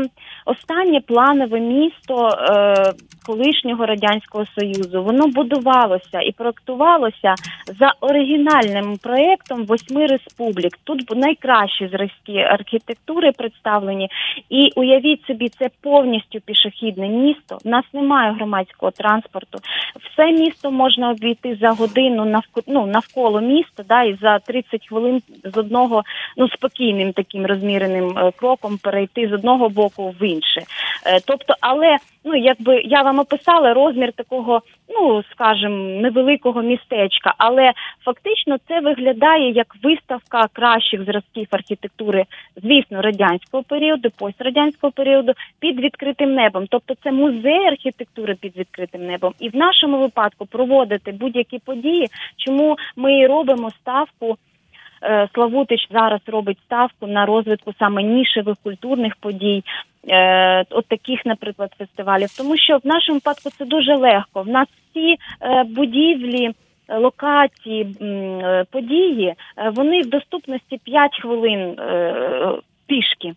останнє 0.44 1.00
планове 1.00 1.60
місто 1.60 2.28
е, 2.28 2.92
колишнього 3.26 3.86
радянського 3.86 4.44
союзу. 4.58 5.02
Воно 5.02 5.26
будувалося 5.26 6.20
і 6.20 6.32
проектувалося 6.32 7.34
за 7.78 7.92
оригінальним 8.00 8.96
проектом 8.96 9.64
восьми 9.64 10.06
республік. 10.06 10.78
Тут 10.84 11.16
найкращі 11.16 11.88
зразки 11.88 12.38
архітектури 12.38 13.32
представлені. 13.32 14.08
І 14.50 14.70
уявіть 14.76 15.26
собі, 15.26 15.48
це 15.48 15.68
повністю 15.82 16.40
пішохідне 16.40 17.08
місто. 17.08 17.58
У 17.64 17.68
нас 17.68 17.84
немає 17.92 18.32
громадського 18.32 18.92
транспорту. 18.92 19.58
Все 20.00 20.32
місто 20.32 20.70
можна 20.70 21.10
обійти 21.10 21.58
за 21.60 21.70
годину 21.70 22.24
навко, 22.24 22.60
ну, 22.66 22.86
навколо 22.86 23.40
міста, 23.40 23.84
да, 23.88 24.02
і 24.02 24.18
за 24.22 24.38
30 24.38 24.88
хвилин 24.88 25.22
з 25.44 25.58
одного 25.58 26.02
ну 26.36 26.48
спокійним 26.48 27.12
таким 27.12 27.46
розміреним 27.46 28.18
е, 28.18 28.32
кроком 28.36 28.78
перейти 28.78 29.28
з 29.28 29.32
одного 29.32 29.55
боку 29.56 30.14
в 30.20 30.22
інше. 30.22 30.60
Е, 31.06 31.20
тобто, 31.26 31.54
але 31.60 31.96
ну 32.24 32.36
якби 32.36 32.80
я 32.84 33.02
вам 33.02 33.18
описала 33.18 33.74
розмір 33.74 34.12
такого, 34.12 34.62
ну 34.88 35.22
скажімо, 35.32 35.76
невеликого 35.76 36.62
містечка, 36.62 37.34
але 37.38 37.72
фактично 38.04 38.56
це 38.68 38.80
виглядає 38.80 39.50
як 39.50 39.76
виставка 39.82 40.46
кращих 40.52 41.04
зразків 41.04 41.46
архітектури, 41.50 42.24
звісно, 42.56 43.02
радянського 43.02 43.62
періоду, 43.62 44.10
пострадянського 44.18 44.90
періоду 44.90 45.32
під 45.60 45.80
відкритим 45.80 46.34
небом. 46.34 46.66
Тобто, 46.70 46.94
це 47.02 47.12
музей 47.12 47.66
архітектури 47.66 48.34
під 48.34 48.56
відкритим 48.56 49.06
небом. 49.06 49.34
І 49.40 49.48
в 49.48 49.56
нашому 49.56 49.98
випадку 49.98 50.46
проводити 50.46 51.12
будь-які 51.12 51.58
події, 51.58 52.06
чому 52.36 52.76
ми 52.96 53.26
робимо 53.26 53.70
ставку. 53.70 54.36
Е, 55.02 55.28
Славутич 55.34 55.88
зараз 55.90 56.20
робить 56.26 56.58
ставку 56.66 57.06
на 57.06 57.26
розвитку 57.26 57.72
саме 57.78 58.02
нішевих 58.02 58.56
культурних 58.62 59.16
подій, 59.16 59.64
е, 60.08 60.64
от 60.70 60.86
таких, 60.86 61.26
наприклад, 61.26 61.74
фестивалів. 61.78 62.28
Тому 62.38 62.56
що 62.56 62.76
в 62.76 62.86
нашому 62.86 63.16
випадку 63.16 63.50
це 63.50 63.64
дуже 63.64 63.96
легко. 63.96 64.42
В 64.42 64.48
нас 64.48 64.68
всі 64.90 65.16
е, 65.40 65.64
будівлі. 65.64 66.50
Локації, 66.88 67.96
події, 68.70 69.34
вони 69.72 70.02
в 70.02 70.10
доступності 70.10 70.80
5 70.84 71.20
хвилин 71.20 71.76
пішки. 72.86 73.32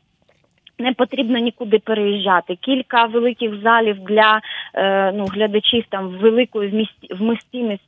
Не 0.79 0.93
потрібно 0.93 1.37
нікуди 1.39 1.79
переїжджати. 1.79 2.55
Кілька 2.55 3.05
великих 3.05 3.61
залів 3.61 3.99
для 3.99 4.41
ну, 5.13 5.25
глядачів 5.25 5.83
там 5.89 6.07
великої 6.07 6.69
вмісті, 6.69 7.79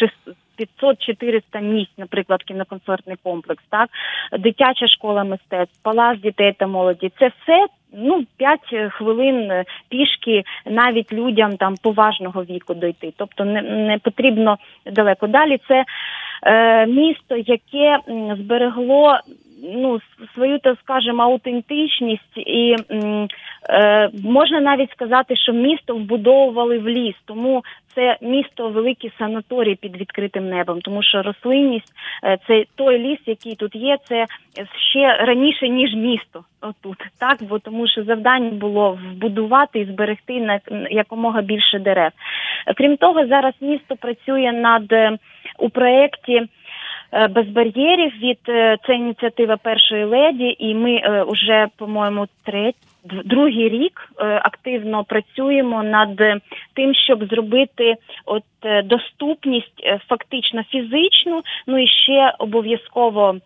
шест- 0.00 0.34
500-400 0.82 1.60
місць, 1.60 1.98
наприклад, 1.98 2.42
кіноконцертний 2.42 3.16
комплекс, 3.22 3.64
так 3.70 3.90
дитяча 4.38 4.86
школа 4.88 5.24
мистецтв, 5.24 5.82
палац 5.82 6.18
дітей 6.18 6.54
та 6.58 6.66
молоді. 6.66 7.10
Це 7.18 7.26
все 7.42 7.66
ну 7.92 8.24
5 8.36 8.60
хвилин 8.92 9.50
е, 9.50 9.64
пішки 9.88 10.42
навіть 10.66 11.12
людям 11.12 11.56
там 11.56 11.74
поважного 11.82 12.44
віку 12.44 12.74
дойти. 12.74 13.12
Тобто 13.16 13.44
не, 13.44 13.62
не 13.62 13.98
потрібно 13.98 14.56
далеко. 14.86 15.26
Далі 15.26 15.58
це 15.68 15.84
е, 16.42 16.86
місто, 16.86 17.36
яке 17.36 17.98
зберегло 18.36 19.18
ну 19.62 20.00
свою, 20.34 20.58
так 20.58 20.78
скажемо, 20.82 21.22
аутентичність, 21.22 22.36
і 22.36 22.76
е, 23.68 24.10
можна 24.24 24.60
навіть 24.60 24.90
сказати, 24.90 25.36
що 25.36 25.52
місто 25.52 25.96
вбудовували 25.96 26.78
в 26.78 26.88
ліс, 26.88 27.14
тому 27.24 27.62
це 27.94 28.16
місто 28.22 28.68
великий 28.68 29.12
санаторій 29.18 29.74
під 29.74 29.96
відкритим 29.96 30.48
небом, 30.48 30.80
тому 30.80 31.02
що 31.02 31.22
рослинність 31.22 31.92
е, 32.24 32.38
це 32.46 32.64
той 32.74 32.98
ліс, 32.98 33.18
який 33.26 33.54
тут 33.54 33.74
є, 33.74 33.96
це 34.04 34.26
ще 34.90 35.16
раніше 35.16 35.68
ніж 35.68 35.94
місто. 35.94 36.44
Отут 36.60 36.98
так, 37.20 37.38
бо 37.42 37.58
тому 37.58 37.88
що 37.88 38.04
завдання 38.04 38.50
було 38.50 38.98
вбудувати 39.12 39.80
і 39.80 39.84
зберегти 39.84 40.40
на 40.40 40.60
якомога 40.90 41.42
більше 41.42 41.78
дерев. 41.78 42.10
Крім 42.76 42.96
того, 42.96 43.26
зараз 43.26 43.54
місто 43.60 43.96
працює 43.96 44.52
над 44.52 44.92
е, 44.92 45.18
у 45.58 45.68
проєкті 45.68 46.42
без 47.12 47.46
бар'єрів 47.46 48.12
від 48.22 48.38
е, 48.48 48.76
це 48.86 48.94
ініціатива 48.94 49.56
першої 49.56 50.04
леді, 50.04 50.56
і 50.58 50.74
ми 50.74 51.24
вже 51.28 51.66
по-моєму, 51.76 52.26
третій. 52.44 52.89
Другий 53.04 53.68
рік 53.68 54.12
е, 54.18 54.40
активно 54.44 55.04
працюємо 55.04 55.82
над 55.82 56.22
тим, 56.74 56.94
щоб 56.94 57.24
зробити 57.24 57.94
от 58.26 58.42
е, 58.64 58.82
доступність 58.82 59.82
е, 59.84 60.00
фактично 60.08 60.62
фізичну, 60.62 61.42
ну 61.66 61.78
і 61.78 61.86
ще 61.86 62.34
обов'язково 62.38 63.36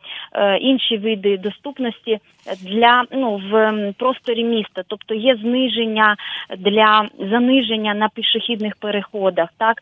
інші 0.61 0.97
види 0.97 1.39
доступності 1.39 2.19
для 2.63 3.05
ну 3.13 3.43
в 3.51 3.75
просторі 3.99 4.45
міста. 4.45 4.83
Тобто 4.89 5.15
є 5.15 5.37
зниження 5.37 6.17
для 6.59 7.09
заниження 7.31 7.95
на 7.95 8.09
пішохідних 8.09 8.77
переходах. 8.77 9.49
Так 9.59 9.77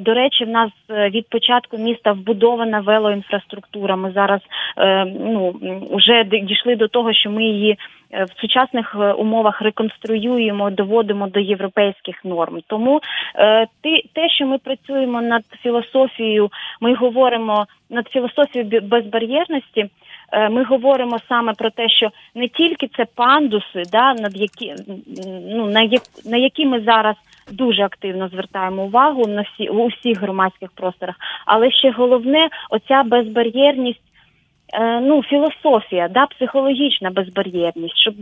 до 0.00 0.14
речі, 0.14 0.44
в 0.44 0.48
нас 0.48 0.70
від 0.90 1.28
початку 1.28 1.78
міста 1.78 2.12
вбудована 2.12 2.80
велоінфраструктура. 2.80 3.96
Ми 3.96 4.12
зараз 4.12 4.40
ну 5.06 5.54
м, 5.62 5.86
уже 5.90 6.24
дійшли 6.24 6.76
до 6.76 6.88
того, 6.88 7.12
що 7.12 7.30
ми 7.30 7.44
її 7.44 7.78
в 8.12 8.40
сучасних 8.40 8.96
е, 9.00 9.12
умовах 9.12 9.62
реконструюємо, 9.62 10.70
доводимо 10.70 11.26
до 11.26 11.40
європейських 11.40 12.24
норм. 12.24 12.60
Тому 12.66 13.00
е, 13.36 13.66
те, 14.14 14.28
що 14.28 14.46
ми 14.46 14.58
працюємо 14.58 15.22
над 15.22 15.42
філософією, 15.62 16.50
ми 16.80 16.94
говоримо 16.94 17.66
над 17.90 18.08
філософією 18.08 18.80
безбар'єрності. 18.80 19.86
е, 20.32 20.48
Ми 20.48 20.64
говоримо 20.64 21.18
саме 21.28 21.52
про 21.52 21.70
те, 21.70 21.88
що 21.88 22.10
не 22.34 22.48
тільки 22.48 22.88
це 22.96 23.04
пандуси, 23.14 23.82
да, 23.92 24.14
над 24.14 24.36
які 24.36 24.74
ну 25.50 25.66
на 25.66 25.82
як 25.82 26.02
на 26.24 26.36
які 26.36 26.66
ми 26.66 26.80
зараз 26.80 27.16
дуже 27.52 27.82
активно 27.82 28.28
звертаємо 28.28 28.82
увагу 28.82 29.26
на 29.26 29.42
всі 29.42 29.68
у 29.68 29.86
всіх 29.86 30.20
громадських 30.20 30.70
просторах, 30.74 31.16
але 31.46 31.70
ще 31.70 31.90
головне 31.90 32.48
оця 32.70 33.02
безбар'єрність 33.02 34.11
ну, 34.80 35.22
філософія, 35.22 36.08
да, 36.08 36.26
психологічна 36.26 37.10
безбар'єрність, 37.10 37.98
щоб 37.98 38.14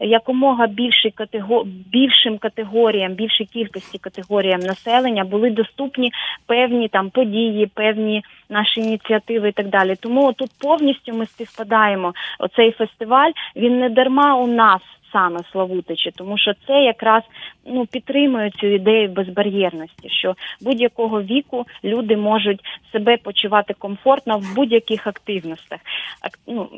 якомога 0.00 0.66
більший 0.66 1.10
катего... 1.10 1.64
більшим 1.92 2.38
категоріям, 2.38 3.12
більшій 3.12 3.44
кількості 3.44 3.98
категоріям 3.98 4.60
населення 4.60 5.24
були 5.24 5.50
доступні 5.50 6.12
певні 6.46 6.88
там 6.88 7.10
події, 7.10 7.66
певні 7.66 8.22
наші 8.48 8.80
ініціативи 8.80 9.48
і 9.48 9.52
так 9.52 9.68
далі. 9.68 9.94
Тому 10.00 10.32
тут 10.32 10.50
повністю 10.60 11.12
ми 11.12 11.26
співпадаємо. 11.26 12.12
Оцей 12.38 12.72
фестиваль 12.72 13.30
він 13.56 13.78
не 13.78 13.88
дарма 13.88 14.34
у 14.34 14.46
нас 14.46 14.82
саме 15.14 15.40
Славутичі, 15.52 16.10
тому 16.10 16.38
що 16.38 16.52
це 16.66 16.72
якраз 16.72 17.22
ну 17.66 17.86
підтримує 17.86 18.50
цю 18.60 18.66
ідею 18.66 19.08
безбар'єрності, 19.08 20.08
що 20.10 20.34
будь-якого 20.60 21.22
віку 21.22 21.66
люди 21.84 22.16
можуть 22.16 22.60
себе 22.92 23.16
почувати 23.16 23.74
комфортно 23.78 24.38
в 24.38 24.54
будь-яких 24.54 25.06
активностях. 25.06 25.78
Ак, 26.20 26.38
ну, 26.46 26.68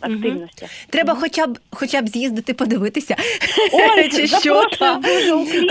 активностях. 0.00 0.68
Угу. 0.68 0.88
Треба, 0.90 1.14
хоча 1.14 1.46
б 1.46 1.58
хоча 1.70 2.02
б 2.02 2.08
з'їздити, 2.08 2.54
подивитися. 2.54 3.16
Ой, 3.72 4.08
Чи 4.16 4.26
що 4.26 4.62
там? 4.78 5.02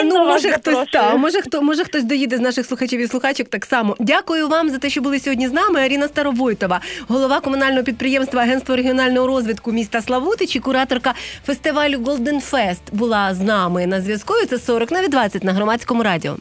ну 0.05 0.25
може 0.25 0.51
хтось 0.51 0.87
та 0.91 1.15
може 1.15 1.41
хто 1.41 1.61
може 1.61 1.83
хтось 1.83 2.03
доїде 2.03 2.37
з 2.37 2.41
наших 2.41 2.65
слухачів 2.65 2.99
і 2.99 3.07
слухачок 3.07 3.47
так 3.49 3.65
само. 3.65 3.95
Дякую 3.99 4.47
вам 4.47 4.69
за 4.69 4.77
те, 4.77 4.89
що 4.89 5.01
були 5.01 5.19
сьогодні 5.19 5.47
з 5.47 5.53
нами. 5.53 5.79
Аріна 5.79 6.07
Старовойтова, 6.07 6.81
голова 7.07 7.39
комунального 7.39 7.83
підприємства 7.83 8.41
Агентство 8.41 8.75
регіонального 8.75 9.27
розвитку 9.27 9.71
міста 9.71 10.01
Славутич 10.01 10.55
і 10.55 10.59
кураторка 10.59 11.13
фестивалю 11.45 11.97
Golden 11.97 12.51
Fest 12.51 12.81
була 12.91 13.33
з 13.33 13.41
нами 13.41 13.87
на 13.87 14.01
зв'язку. 14.01 14.33
Це 14.49 14.57
40 14.65 14.91
нові 14.91 15.07
20 15.07 15.43
на 15.43 15.53
громадському 15.53 16.03
радіо. 16.03 16.37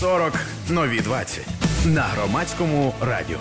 40 0.00 0.32
нові 0.70 1.00
20 1.00 1.46
на 1.84 2.00
громадському 2.00 2.94
радіо. 3.00 3.38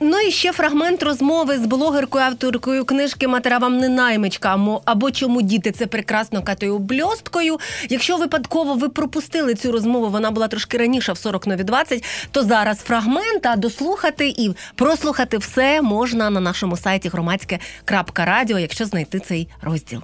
Ну 0.00 0.20
і 0.20 0.30
ще 0.30 0.52
фрагмент 0.52 1.02
розмови 1.02 1.58
з 1.58 1.66
блогеркою, 1.66 2.24
авторкою 2.24 2.84
книжки 2.84 3.28
Матера 3.28 3.58
вам 3.58 3.78
не 3.78 3.88
наймичка 3.88 4.80
або 4.84 5.10
чому 5.10 5.42
діти 5.42 5.72
це 5.72 5.86
прекрасно 5.86 6.42
катою 6.42 6.78
бльосткою. 6.78 7.58
Якщо 7.88 8.16
випадково 8.16 8.74
ви 8.74 8.88
пропустили 8.88 9.54
цю 9.54 9.72
розмову, 9.72 10.08
вона 10.08 10.30
була 10.30 10.48
трошки 10.48 10.78
раніше 10.78 11.12
в 11.12 11.18
40 11.18 11.46
нові 11.46 11.64
20, 11.64 12.04
то 12.30 12.44
зараз 12.44 12.78
фрагмент, 12.78 13.46
а 13.46 13.56
дослухати 13.56 14.28
і 14.28 14.54
прослухати 14.74 15.38
все 15.38 15.82
можна 15.82 16.30
на 16.30 16.40
нашому 16.40 16.76
сайті 16.76 17.08
громадське.радіо, 17.08 18.58
якщо 18.58 18.84
знайти 18.84 19.20
цей 19.20 19.48
розділ. 19.62 20.02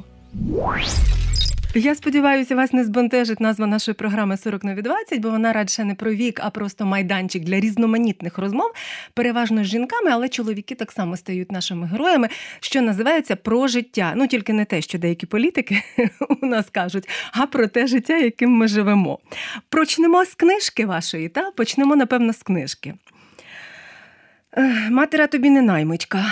Я 1.74 1.94
сподіваюся, 1.94 2.56
вас 2.56 2.72
не 2.72 2.84
збентежить 2.84 3.40
назва 3.40 3.66
нашої 3.66 3.94
програми 3.94 4.34
«40 4.34 4.64
нові 4.64 4.80
20», 4.80 5.20
бо 5.20 5.30
вона 5.30 5.52
радше 5.52 5.84
не 5.84 5.94
про 5.94 6.10
вік, 6.10 6.40
а 6.42 6.50
просто 6.50 6.86
майданчик 6.86 7.44
для 7.44 7.60
різноманітних 7.60 8.38
розмов, 8.38 8.72
переважно 9.14 9.64
з 9.64 9.66
жінками, 9.66 10.10
але 10.10 10.28
чоловіки 10.28 10.74
так 10.74 10.92
само 10.92 11.16
стають 11.16 11.52
нашими 11.52 11.86
героями, 11.86 12.28
що 12.60 12.82
називається 12.82 13.36
про 13.36 13.68
життя. 13.68 14.12
Ну 14.16 14.26
тільки 14.26 14.52
не 14.52 14.64
те, 14.64 14.82
що 14.82 14.98
деякі 14.98 15.26
політики 15.26 15.82
у 16.42 16.46
нас 16.46 16.66
кажуть, 16.72 17.08
а 17.32 17.46
про 17.46 17.66
те 17.66 17.86
життя, 17.86 18.16
яким 18.16 18.50
ми 18.50 18.68
живемо. 18.68 19.18
Почнемо 19.68 20.24
з 20.24 20.34
книжки 20.34 20.86
вашої, 20.86 21.28
та 21.28 21.50
почнемо, 21.50 21.96
напевно, 21.96 22.32
з 22.32 22.42
книжки. 22.42 22.94
Матера 24.90 25.26
тобі 25.26 25.50
не 25.50 25.62
наймичка. 25.62 26.24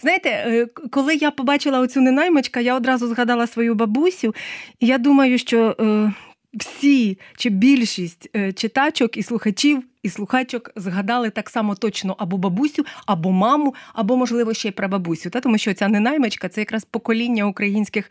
Знаєте, 0.00 0.30
е, 0.30 0.66
коли 0.90 1.14
я 1.14 1.30
побачила 1.30 1.80
оцю 1.80 2.00
ненаймочка, 2.00 2.60
я 2.60 2.76
одразу 2.76 3.08
згадала 3.08 3.46
свою 3.46 3.74
бабусю, 3.74 4.34
і 4.80 4.86
я 4.86 4.98
думаю, 4.98 5.38
що 5.38 5.76
е, 5.80 6.12
всі 6.54 7.18
чи 7.36 7.50
більшість 7.50 8.30
е, 8.36 8.52
читачок 8.52 9.16
і 9.16 9.22
слухачів 9.22 9.82
і 10.02 10.08
слухачок 10.08 10.70
згадали 10.76 11.30
так 11.30 11.50
само 11.50 11.74
точно 11.74 12.16
або 12.18 12.36
бабусю, 12.36 12.84
або 13.06 13.32
маму, 13.32 13.74
або, 13.94 14.16
можливо, 14.16 14.54
ще 14.54 14.68
й 14.68 14.72
прабабусю. 14.72 15.30
Та? 15.30 15.40
Тому 15.40 15.58
що 15.58 15.74
ця 15.74 15.88
ненаймичка 15.88 16.48
це 16.48 16.60
якраз 16.60 16.84
покоління 16.84 17.44
українських 17.44 18.10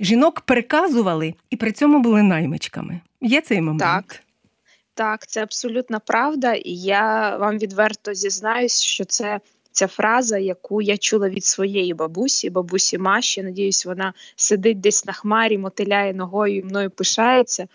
жінок 0.00 0.40
переказували 0.40 1.34
і 1.50 1.56
при 1.56 1.72
цьому 1.72 2.00
були 2.00 2.22
наймичками. 2.22 3.00
Є 3.20 3.40
цей 3.40 3.60
момент? 3.60 3.80
Так. 3.80 4.22
Так, 4.94 5.26
це 5.26 5.42
абсолютна 5.42 5.98
правда, 5.98 6.52
і 6.54 6.70
я 6.70 7.36
вам 7.36 7.58
відверто 7.58 8.14
зізнаюсь, 8.14 8.82
що 8.82 9.04
це 9.04 9.40
ця 9.72 9.86
фраза, 9.86 10.38
яку 10.38 10.82
я 10.82 10.96
чула 10.96 11.28
від 11.28 11.44
своєї 11.44 11.94
бабусі, 11.94 12.50
бабусі 12.50 12.98
Маші. 12.98 13.42
Надіюсь, 13.42 13.86
вона 13.86 14.12
сидить 14.36 14.80
десь 14.80 15.04
на 15.04 15.12
хмарі, 15.12 15.58
мотиляє 15.58 16.14
ногою 16.14 16.56
і 16.56 16.62
мною 16.62 16.90
пишається. 16.90 17.66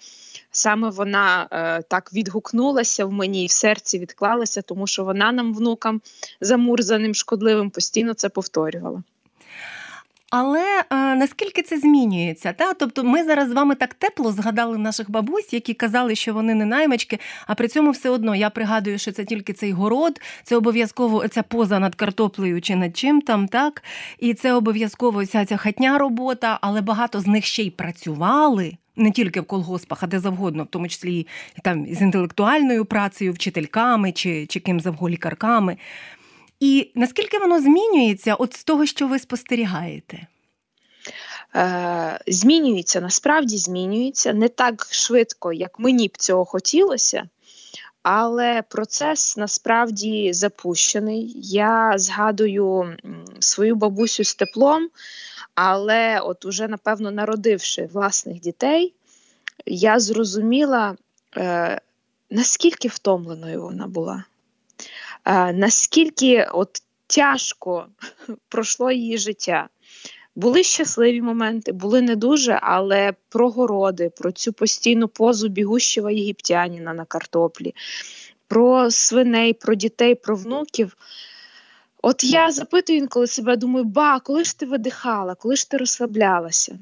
Саме 0.52 0.90
вона 0.90 1.48
е, 1.52 1.82
так 1.82 2.14
відгукнулася 2.14 3.06
в 3.06 3.12
мені 3.12 3.44
і 3.44 3.48
в 3.48 3.52
серці 3.52 4.00
відклалася, 4.00 4.62
тому 4.62 4.88
що 4.88 5.04
вона 5.04 5.32
нам, 5.32 5.54
внукам, 5.54 6.02
замурзаним, 6.42 7.16
шкодливим, 7.16 7.70
постійно 7.70 8.14
це 8.14 8.30
повторювала. 8.30 9.04
Але 10.30 10.84
а, 10.90 10.96
е, 10.96 11.16
наскільки 11.16 11.62
це 11.62 11.78
змінюється? 11.78 12.54
Та? 12.54 12.74
Тобто 12.74 13.04
ми 13.04 13.24
зараз 13.24 13.50
з 13.50 13.54
вами 13.54 13.76
так 13.76 13.94
тепло 13.94 14.32
згадали 14.32 14.78
наших 14.78 15.12
бабусь, 15.12 15.54
які 15.54 15.74
казали, 15.74 16.16
що 16.16 16.34
вони 16.34 16.54
не 16.54 16.66
наймички, 16.66 17.20
а 17.48 17.56
при 17.56 17.68
цьому 17.68 17.92
все 17.92 18.10
одно 18.10 18.36
я 18.36 18.50
пригадую, 18.50 18.98
що 18.98 19.12
це 19.12 19.26
тільки 19.26 19.54
цей 19.54 19.72
город, 19.72 20.22
це 20.44 20.56
обов'язково 20.56 21.28
ця 21.28 21.44
поза 21.44 21.80
над 21.80 21.96
картоплею 21.96 22.62
чи 22.62 22.76
над 22.76 22.98
чим 22.98 23.22
там, 23.22 23.48
так? 23.48 23.84
І 24.20 24.34
це 24.34 24.54
обов'язково 24.54 25.26
ця 25.26 25.46
ця 25.46 25.58
хатня 25.58 25.98
робота, 25.98 26.60
але 26.62 26.82
багато 26.82 27.20
з 27.20 27.28
них 27.28 27.46
ще 27.46 27.64
й 27.64 27.70
працювали. 27.70 28.78
Не 29.00 29.12
тільки 29.12 29.42
в 29.42 29.46
колгоспах, 29.46 30.04
а 30.04 30.08
де 30.08 30.20
завгодно, 30.20 30.64
в 30.64 30.68
тому 30.68 30.88
числі 30.88 31.28
там 31.64 31.86
з 31.86 32.02
інтелектуальною 32.02 32.86
працею, 32.86 33.34
вчительками 33.34 34.12
чи 34.12 34.46
чи 34.46 34.60
ким 34.60 34.80
завгодно 34.80 35.10
лікарками. 35.10 35.78
І 36.60 36.92
наскільки 36.96 37.40
воно 37.40 37.62
змінюється 37.62 38.36
от 38.36 38.54
з 38.54 38.64
того, 38.64 38.86
що 38.86 39.08
ви 39.08 39.20
спостерігаєте? 39.20 40.28
Е, 41.56 42.20
Змінюється, 42.28 43.02
насправді 43.02 43.58
змінюється 43.58 44.34
не 44.34 44.50
так 44.50 44.88
швидко, 44.92 45.54
як 45.54 45.80
мені 45.80 46.08
б 46.08 46.18
цього 46.18 46.46
хотілося. 46.46 47.30
Але 48.04 48.62
процес 48.62 49.38
насправді 49.38 50.34
запущений. 50.34 51.34
Я 51.36 51.94
згадую 51.96 52.98
свою 53.40 53.76
бабусю 53.76 54.24
з 54.24 54.36
теплом, 54.36 54.90
але, 55.56 56.20
от 56.20 56.46
уже, 56.46 56.68
напевно, 56.68 57.12
народивши 57.12 57.90
власних 57.94 58.40
дітей, 58.40 58.94
я 59.66 60.00
зрозуміла, 60.00 60.96
е, 61.38 61.82
наскільки 62.30 62.88
втомленою 62.88 63.62
вона 63.62 63.88
була 63.88 64.24
наскільки 65.54 66.48
от 66.54 66.82
тяжко 67.08 67.88
пройшло 68.50 68.92
її 68.92 69.18
життя. 69.18 69.70
Були 70.36 70.64
щасливі 70.64 71.22
моменти, 71.22 71.72
були 71.72 72.02
не 72.02 72.16
дуже, 72.16 72.60
але 72.62 73.14
про 73.30 73.50
городи, 73.50 74.10
про 74.10 74.32
цю 74.32 74.54
постійну 74.54 75.08
позу 75.08 75.48
бігущого 75.48 76.10
єгиптяніна 76.10 76.94
на 76.94 77.06
картоплі, 77.06 77.76
про 78.48 78.92
свиней, 78.92 79.54
про 79.54 79.76
дітей, 79.76 80.16
про 80.16 80.36
внуків. 80.36 80.98
От 82.02 82.24
я 82.24 82.52
запитую 82.52 83.00
інколи 83.00 83.28
себе, 83.28 83.58
думаю, 83.58 83.86
ба, 83.86 84.20
коли 84.20 84.44
ж 84.44 84.60
ти 84.60 84.66
видихала, 84.66 85.36
коли 85.36 85.56
ж 85.56 85.70
ти 85.70 85.78
розслаблялася? 85.78 86.80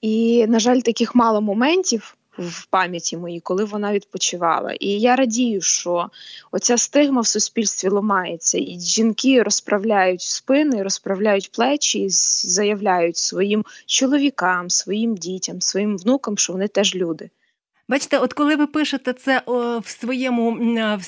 І, 0.00 0.46
на 0.46 0.58
жаль, 0.58 0.80
таких 0.80 1.14
мало 1.14 1.40
моментів 1.40 2.16
в 2.38 2.66
пам'яті 2.66 3.16
моїй, 3.16 3.40
коли 3.40 3.64
вона 3.64 3.92
відпочивала. 3.92 4.72
І 4.72 4.88
я 4.88 5.16
радію, 5.16 5.60
що 5.60 6.10
оця 6.52 6.78
стигма 6.78 7.20
в 7.20 7.26
суспільстві 7.26 7.88
ламається, 7.88 8.58
і 8.58 8.78
жінки 8.80 9.42
розправляють 9.42 10.22
спини, 10.22 10.82
розправляють 10.82 11.52
плечі, 11.52 11.98
і 12.00 12.08
заявляють 12.48 13.16
своїм 13.16 13.64
чоловікам, 13.86 14.70
своїм 14.70 15.16
дітям, 15.16 15.60
своїм 15.60 15.98
внукам, 15.98 16.38
що 16.38 16.52
вони 16.52 16.68
теж 16.68 16.94
люди. 16.94 17.30
Бачите, 17.88 18.18
от 18.18 18.32
коли 18.32 18.56
ви 18.56 18.66
пишете 18.66 19.12
це 19.12 19.42
в 19.46 19.84
своєму 19.86 20.50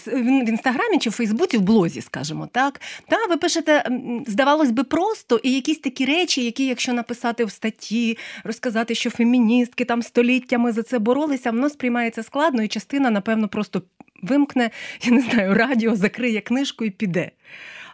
в 0.07 0.49
інстаграмі 0.49 0.99
чи 0.99 1.11
в 1.11 1.13
Фейсбуці, 1.13 1.59
в 1.59 1.61
блозі, 1.61 2.01
скажімо 2.01 2.49
так, 2.53 2.81
та 3.09 3.27
ви 3.27 3.37
пишете, 3.37 3.91
здавалось 4.27 4.71
би, 4.71 4.85
просто 4.85 5.41
і 5.43 5.53
якісь 5.53 5.79
такі 5.79 6.05
речі, 6.05 6.45
які, 6.45 6.67
якщо 6.67 6.93
написати 6.93 7.45
в 7.45 7.51
статті, 7.51 8.19
розказати, 8.45 8.95
що 8.95 9.11
феміністки 9.11 9.85
там 9.85 10.03
століттями 10.03 10.73
за 10.73 10.83
це 10.83 10.99
боролися, 10.99 11.51
воно 11.51 11.71
сприймається 11.71 12.23
складно, 12.23 12.63
і 12.63 12.69
частина, 12.69 13.11
напевно, 13.11 13.49
просто 13.49 13.83
вимкне, 14.23 14.71
я 15.03 15.13
не 15.13 15.21
знаю, 15.21 15.55
радіо, 15.55 15.97
закриє 15.97 16.41
книжку 16.41 16.85
і 16.85 16.91
піде. 16.91 17.31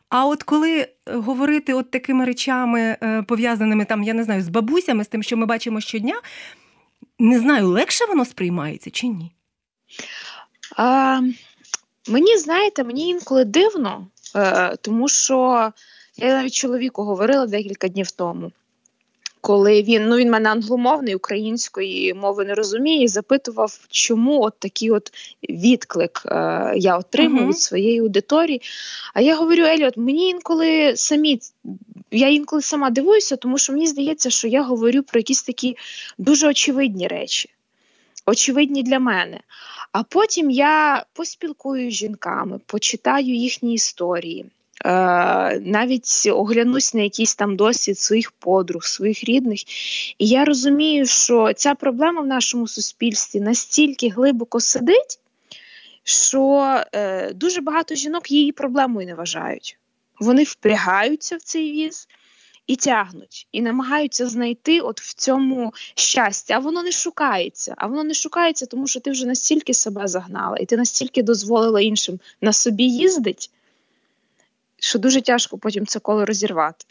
А 0.08 0.26
от 0.26 0.42
коли 0.42 0.88
говорити 1.06 1.74
от 1.74 1.90
такими 1.90 2.24
речами, 2.24 2.96
е, 3.02 3.22
пов'язаними 3.22 3.84
там, 3.84 4.02
я 4.02 4.14
не 4.14 4.24
знаю, 4.24 4.42
з 4.42 4.48
бабусями, 4.48 5.04
з 5.04 5.08
тим, 5.08 5.22
що 5.22 5.36
ми 5.36 5.46
бачимо 5.46 5.80
щодня. 5.80 6.14
Не 7.22 7.38
знаю, 7.38 7.68
легше 7.68 8.06
воно 8.06 8.24
сприймається 8.24 8.90
чи 8.90 9.06
ні? 9.06 9.32
А, 10.76 11.20
Мені, 12.08 12.38
знаєте, 12.38 12.85
мені 12.85 13.08
інколи 13.08 13.44
дивно, 13.44 14.06
е, 14.37 14.76
тому 14.76 15.08
що 15.08 15.70
я 16.16 16.28
навіть 16.28 16.54
чоловіку 16.54 17.02
говорила 17.02 17.46
декілька 17.46 17.88
днів 17.88 18.11
тому. 18.11 18.52
Коли 19.42 19.83
він 19.83 20.09
ну 20.09 20.16
він 20.16 20.31
мене 20.31 20.50
англомовний 20.50 21.14
української 21.14 22.14
мови 22.14 22.44
не 22.44 22.55
розуміє, 22.55 23.02
і 23.02 23.09
запитував, 23.09 23.78
чому 23.90 24.42
от 24.42 24.55
такий 24.59 24.90
от 24.90 25.12
відклик 25.48 26.23
е, 26.27 26.73
я 26.77 26.98
отримав 26.98 27.44
uh-huh. 27.44 27.48
від 27.48 27.60
своєї 27.60 28.00
аудиторії. 28.00 28.62
А 29.14 29.21
я 29.21 29.37
говорю, 29.37 29.62
Еліот, 29.62 29.96
мені 29.96 30.29
інколи 30.29 30.96
самі. 30.96 31.40
Я 32.10 32.29
інколи 32.29 32.62
сама 32.62 32.90
дивуюся, 32.90 33.37
тому 33.37 33.58
що 33.58 33.73
мені 33.73 33.87
здається, 33.87 34.31
що 34.31 34.48
я 34.48 34.62
говорю 34.62 35.02
про 35.02 35.19
якісь 35.19 35.42
такі 35.42 35.77
дуже 36.19 36.48
очевидні 36.48 37.08
речі, 37.08 37.50
очевидні 38.27 38.83
для 38.83 38.98
мене. 38.98 39.40
А 39.92 40.02
потім 40.02 40.50
я 40.50 41.04
поспілкую 41.12 41.90
з 41.90 41.94
жінками, 41.94 42.60
почитаю 42.66 43.35
їхні 43.35 43.75
історії. 43.75 44.46
Е, 44.85 45.60
навіть 45.60 46.28
оглянусь 46.33 46.94
на 46.94 47.02
якийсь 47.02 47.35
там 47.35 47.56
досвід 47.56 47.98
своїх 47.98 48.30
подруг, 48.30 48.85
своїх 48.85 49.24
рідних. 49.24 49.60
І 50.18 50.26
я 50.28 50.44
розумію, 50.44 51.06
що 51.06 51.52
ця 51.52 51.74
проблема 51.74 52.20
в 52.20 52.26
нашому 52.26 52.68
суспільстві 52.68 53.40
настільки 53.40 54.08
глибоко 54.08 54.60
сидить, 54.60 55.18
що 56.04 56.80
е, 56.92 57.33
дуже 57.33 57.60
багато 57.60 57.94
жінок 57.94 58.30
її 58.30 58.52
проблемою 58.52 59.06
не 59.06 59.14
вважають. 59.14 59.78
Вони 60.20 60.42
впрягаються 60.42 61.37
в 61.37 61.40
цей 61.42 61.72
віз. 61.72 62.08
І 62.66 62.76
тягнуть, 62.76 63.48
і 63.52 63.62
намагаються 63.62 64.28
знайти 64.28 64.80
от 64.80 65.00
в 65.00 65.14
цьому 65.14 65.72
щастя. 65.94 66.54
А 66.54 66.58
воно 66.58 66.83
не 66.83 66.92
шукається. 66.92 67.74
А 67.76 67.87
воно 67.87 68.04
не 68.04 68.14
шукається, 68.14 68.66
тому 68.66 68.87
що 68.87 69.00
ти 69.00 69.10
вже 69.10 69.26
настільки 69.26 69.74
себе 69.74 70.08
загнала, 70.08 70.56
і 70.56 70.66
ти 70.66 70.76
настільки 70.76 71.22
дозволила 71.22 71.80
іншим 71.80 72.20
на 72.40 72.52
собі 72.52 72.85
їздить, 72.85 73.50
що 74.83 74.98
дуже 74.98 75.20
тяжко 75.20 75.58
потім 75.58 75.87
це 75.87 75.98
коло 75.98 76.24
розірвати. 76.24 76.85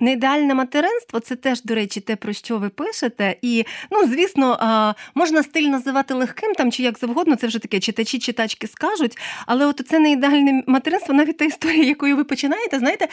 Неідеальне 0.00 0.54
материнство 0.54 1.20
це 1.20 1.36
теж, 1.36 1.62
до 1.62 1.74
речі, 1.74 2.00
те, 2.00 2.16
про 2.16 2.32
що 2.32 2.58
ви 2.58 2.68
пишете. 2.68 3.36
І, 3.42 3.64
ну, 3.90 4.08
звісно, 4.08 4.94
можна 5.14 5.42
стиль 5.42 5.68
називати 5.68 6.14
легким 6.14 6.54
там 6.54 6.72
чи 6.72 6.82
як 6.82 6.98
завгодно, 6.98 7.36
це 7.36 7.46
вже 7.46 7.58
таке 7.58 7.80
читачі, 7.80 8.18
читачки 8.18 8.66
скажуть. 8.66 9.18
Але 9.46 9.66
от 9.66 9.82
це 9.88 9.98
неідеальне 9.98 10.62
материнство, 10.66 11.14
навіть 11.14 11.36
та 11.36 11.44
історія, 11.44 11.84
якою 11.84 12.16
ви 12.16 12.24
починаєте, 12.24 12.78
знаєте, 12.78 13.08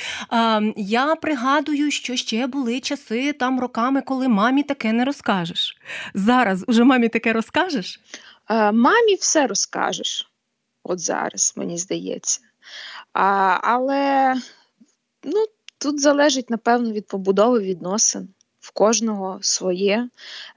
я 0.76 1.16
пригадую, 1.16 1.92
що 1.92 2.16
ще 2.16 2.48
були 2.48 2.80
часи 2.80 3.34
там 3.34 3.60
роками, 3.60 4.02
коли 4.02 4.28
мамі 4.28 4.64
таке 4.64 4.94
не 4.94 5.06
розкажеш. 5.06 5.78
Зараз 6.14 6.64
уже 6.68 6.84
мамі 6.84 7.10
таке 7.10 7.34
розкажеш? 7.34 8.00
Мамі 8.74 9.16
все 9.20 9.48
розкажеш. 9.48 10.32
От 10.84 11.00
зараз, 11.00 11.54
мені 11.56 11.78
здається. 11.78 12.40
А, 13.14 13.58
Але 13.62 14.36
ну, 15.24 15.46
тут 15.78 16.00
залежить, 16.00 16.50
напевно, 16.50 16.92
від 16.92 17.08
побудови 17.08 17.60
відносин. 17.60 18.30
В 18.60 18.72
кожного 18.72 19.40
своє. 19.42 20.10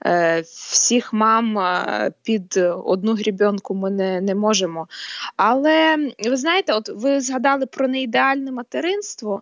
Е, 0.05 0.41
всіх 0.41 1.13
мам 1.13 1.59
е, 1.59 2.11
під 2.23 2.57
одну 2.85 3.13
грібенку 3.13 3.75
ми 3.75 3.91
не, 3.91 4.21
не 4.21 4.35
можемо. 4.35 4.87
Але 5.35 5.97
ви 6.25 6.37
знаєте, 6.37 6.73
от 6.73 6.89
ви 6.89 7.21
згадали 7.21 7.65
про 7.65 7.87
неідеальне 7.87 8.51
материнство. 8.51 9.41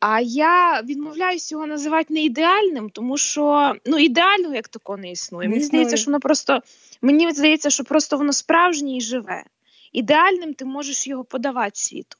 А 0.00 0.20
я 0.20 0.80
відмовляюся 0.80 1.54
його 1.54 1.66
називати 1.66 2.14
неідеальним, 2.14 2.90
тому 2.90 3.16
що 3.18 3.74
ну 3.86 3.98
ідеального 3.98 4.54
як 4.54 4.68
такого 4.68 4.98
не 4.98 5.10
існує. 5.10 5.48
Мені 5.48 5.62
здається, 5.62 5.96
що 5.96 6.10
воно 6.10 6.20
просто 6.20 6.60
мені 7.02 7.30
здається, 7.30 7.70
що 7.70 7.84
просто 7.84 8.16
воно 8.16 8.32
справжнє 8.32 8.96
і 8.96 9.00
живе. 9.00 9.44
Ідеальним 9.92 10.54
ти 10.54 10.64
можеш 10.64 11.06
його 11.06 11.24
подавати 11.24 11.72
світу 11.74 12.16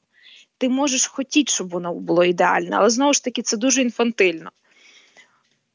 ти 0.57 0.69
можеш 0.69 1.07
хотіти, 1.07 1.51
щоб 1.51 1.69
воно 1.69 1.93
було 1.93 2.23
ідеальне, 2.23 2.75
але 2.75 2.89
знову 2.89 3.13
ж 3.13 3.23
таки 3.23 3.41
це 3.41 3.57
дуже 3.57 3.81
інфантильно. 3.81 4.49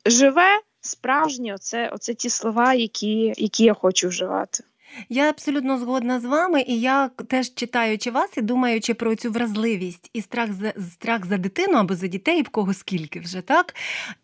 Живе, 0.06 0.60
справжнє, 0.80 1.54
оце, 1.54 1.88
оце 1.88 2.14
ті 2.14 2.30
слова, 2.30 2.74
які, 2.74 3.34
які 3.36 3.64
я 3.64 3.74
хочу 3.74 4.08
вживати. 4.08 4.64
Я 5.08 5.28
абсолютно 5.28 5.78
згодна 5.78 6.20
з 6.20 6.24
вами, 6.24 6.64
і 6.68 6.80
я 6.80 7.10
теж 7.28 7.54
читаючи 7.54 8.10
вас 8.10 8.30
і 8.36 8.42
думаючи 8.42 8.94
про 8.94 9.14
цю 9.14 9.30
вразливість 9.30 10.10
і 10.12 10.22
страх 10.22 10.52
за 10.52 10.72
страх 10.92 11.26
за 11.26 11.36
дитину 11.36 11.78
або 11.78 11.94
за 11.94 12.06
дітей, 12.06 12.42
в 12.42 12.48
кого 12.48 12.74
скільки 12.74 13.20
вже 13.20 13.40
так. 13.40 13.74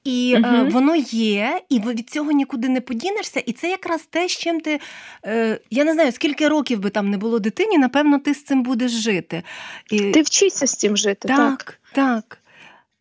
І 0.04 0.34
угу. 0.38 0.56
е, 0.56 0.64
воно 0.64 0.96
є, 1.12 1.60
і 1.68 1.80
від 1.80 2.10
цього 2.10 2.32
нікуди 2.32 2.68
не 2.68 2.80
подінешся. 2.80 3.40
І 3.40 3.52
це 3.52 3.70
якраз 3.70 4.02
те, 4.10 4.28
з 4.28 4.32
чим 4.32 4.60
ти 4.60 4.80
е, 5.26 5.60
я 5.70 5.84
не 5.84 5.92
знаю, 5.92 6.12
скільки 6.12 6.48
років 6.48 6.78
би 6.78 6.90
там 6.90 7.10
не 7.10 7.18
було 7.18 7.38
дитині, 7.38 7.78
напевно, 7.78 8.18
ти 8.18 8.34
з 8.34 8.44
цим 8.44 8.62
будеш 8.62 8.92
жити. 8.92 9.42
І... 9.90 10.00
Ти 10.00 10.22
вчишся 10.22 10.66
з 10.66 10.76
цим 10.76 10.96
жити. 10.96 11.28
Так, 11.28 11.36
так. 11.36 11.80
так. 11.92 12.38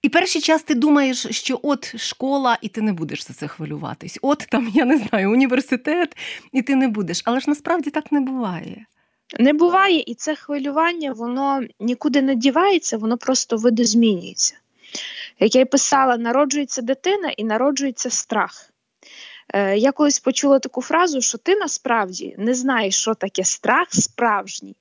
І 0.07 0.09
перший 0.09 0.41
час 0.41 0.63
ти 0.63 0.75
думаєш, 0.75 1.27
що 1.29 1.59
от 1.63 1.99
школа, 1.99 2.57
і 2.61 2.69
ти 2.69 2.81
не 2.81 2.93
будеш 2.93 3.27
за 3.27 3.33
це 3.33 3.47
хвилюватись. 3.47 4.19
От 4.21 4.47
там, 4.49 4.71
я 4.73 4.85
не 4.85 4.97
знаю, 4.97 5.31
університет, 5.31 6.17
і 6.51 6.61
ти 6.61 6.75
не 6.75 6.87
будеш. 6.87 7.21
Але 7.25 7.39
ж 7.39 7.49
насправді 7.49 7.89
так 7.89 8.11
не 8.11 8.19
буває. 8.19 8.85
Не 9.39 9.53
буває, 9.53 10.03
і 10.07 10.15
це 10.15 10.35
хвилювання, 10.35 11.13
воно 11.13 11.61
нікуди 11.79 12.21
не 12.21 12.35
дівається, 12.35 12.97
воно 12.97 13.17
просто 13.17 13.57
видозмінюється. 13.57 14.55
Як 15.39 15.55
я 15.55 15.61
й 15.61 15.65
писала, 15.65 16.17
народжується 16.17 16.81
дитина 16.81 17.29
і 17.29 17.43
народжується 17.43 18.09
страх. 18.09 18.69
Е, 19.53 19.77
Я 19.77 19.91
колись 19.91 20.19
почула 20.19 20.59
таку 20.59 20.81
фразу, 20.81 21.21
що 21.21 21.37
ти 21.37 21.55
насправді 21.55 22.35
не 22.37 22.53
знаєш, 22.53 22.95
що 22.95 23.13
таке 23.13 23.43
страх 23.43 23.87
справжній, 23.91 24.75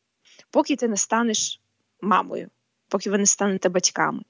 поки 0.50 0.76
ти 0.76 0.88
не 0.88 0.96
станеш 0.96 1.60
мамою 2.00 2.48
поки 2.88 3.10
ви 3.10 3.18
не 3.18 3.26
станете 3.26 3.68
батьками. 3.68 4.22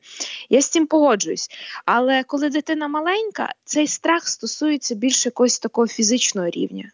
Я 0.48 0.60
з 0.60 0.68
цим 0.68 0.86
погоджуюсь. 0.86 1.48
Але 1.84 2.22
коли 2.22 2.50
дитина 2.50 2.88
маленька, 2.88 3.54
цей 3.64 3.86
страх 3.86 4.28
стосується 4.28 4.94
більше 4.94 5.28
якогось 5.28 5.58
такого 5.58 5.86
фізичного 5.86 6.50
рівня. 6.50 6.90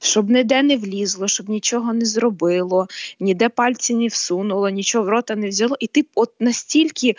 Щоб 0.00 0.30
ніде 0.30 0.62
не 0.62 0.76
влізло, 0.76 1.28
щоб 1.28 1.48
нічого 1.48 1.92
не 1.92 2.04
зробило, 2.04 2.86
ніде 3.20 3.48
пальці 3.48 3.94
не 3.94 4.06
всунуло, 4.06 4.68
нічого 4.68 5.04
в 5.04 5.08
рота 5.08 5.36
не 5.36 5.48
взяло. 5.48 5.76
І 5.80 5.86
ти 5.86 6.06
от 6.14 6.32
настільки 6.40 7.16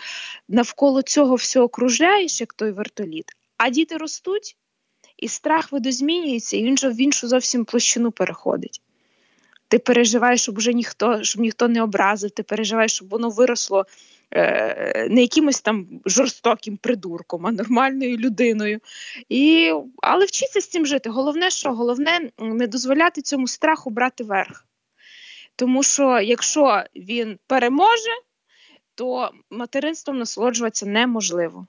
навколо 0.48 1.02
цього 1.02 1.34
всього 1.34 1.66
окружаєш, 1.66 2.40
як 2.40 2.52
той 2.54 2.72
вертоліт. 2.72 3.32
А 3.56 3.70
діти 3.70 3.96
ростуть, 3.96 4.56
і 5.16 5.28
страх 5.28 5.72
видозмінюється, 5.72 6.56
і 6.56 6.64
він 6.64 6.78
же 6.78 6.88
в 6.88 7.00
іншу 7.00 7.28
зовсім 7.28 7.64
площину 7.64 8.10
переходить. 8.10 8.82
Ти 9.70 9.78
переживаєш, 9.78 10.42
щоб 10.42 10.56
вже 10.56 10.72
ніхто 10.72 11.22
щоб 11.22 11.42
ніхто 11.42 11.68
не 11.68 11.82
образив, 11.82 12.30
ти 12.30 12.42
переживаєш, 12.42 12.92
щоб 12.92 13.08
воно 13.08 13.30
виросло 13.30 13.86
е, 14.30 15.08
не 15.10 15.20
якимось 15.20 15.60
там 15.60 15.86
жорстоким 16.06 16.76
придурком, 16.76 17.46
а 17.46 17.52
нормальною 17.52 18.16
людиною. 18.16 18.80
І, 19.28 19.72
Але 20.02 20.24
вчиться 20.24 20.60
з 20.60 20.68
цим 20.68 20.86
жити. 20.86 21.10
Головне, 21.10 21.50
що 21.50 21.72
головне 21.72 22.30
не 22.38 22.66
дозволяти 22.66 23.22
цьому 23.22 23.48
страху 23.48 23.90
брати 23.90 24.24
верх. 24.24 24.66
Тому 25.56 25.82
що 25.82 26.20
якщо 26.20 26.84
він 26.96 27.38
переможе, 27.46 28.10
то 28.94 29.30
материнством 29.50 30.18
насолоджуватися 30.18 30.86
неможливо. 30.86 31.66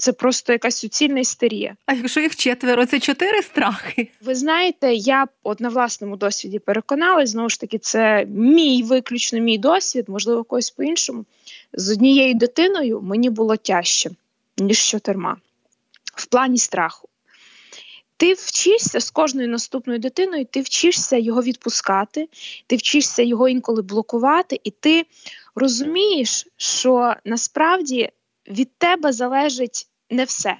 Це 0.00 0.12
просто 0.12 0.52
якась 0.52 0.76
суцільна 0.76 1.20
істерія. 1.20 1.76
А 1.86 1.94
якщо 1.94 2.20
їх 2.20 2.36
четверо, 2.36 2.86
це 2.86 3.00
чотири 3.00 3.42
страхи. 3.42 4.08
Ви 4.20 4.34
знаєте, 4.34 4.94
я 4.94 5.26
от 5.42 5.60
на 5.60 5.68
власному 5.68 6.16
досвіді 6.16 6.58
переконалась, 6.58 7.30
знову 7.30 7.48
ж 7.48 7.60
таки, 7.60 7.78
це 7.78 8.26
мій 8.28 8.82
виключно 8.82 9.40
мій 9.40 9.58
досвід, 9.58 10.04
можливо, 10.08 10.44
когось 10.44 10.70
по-іншому. 10.70 11.24
З 11.72 11.90
однією 11.90 12.34
дитиною 12.34 13.00
мені 13.00 13.30
було 13.30 13.56
тяжче, 13.56 14.10
ніж 14.58 14.78
з 14.78 14.88
чотирма. 14.88 15.36
В 16.14 16.26
плані 16.26 16.58
страху. 16.58 17.08
Ти 18.16 18.32
вчишся 18.32 19.00
з 19.00 19.10
кожною 19.10 19.48
наступною 19.48 19.98
дитиною, 19.98 20.44
ти 20.44 20.60
вчишся 20.60 21.16
його 21.16 21.42
відпускати, 21.42 22.28
ти 22.66 22.76
вчишся 22.76 23.22
його 23.22 23.48
інколи 23.48 23.82
блокувати, 23.82 24.60
і 24.64 24.70
ти 24.70 25.06
розумієш, 25.54 26.46
що 26.56 27.14
насправді 27.24 28.10
від 28.48 28.68
тебе 28.78 29.12
залежить 29.12 29.86
не 30.10 30.24
все. 30.24 30.56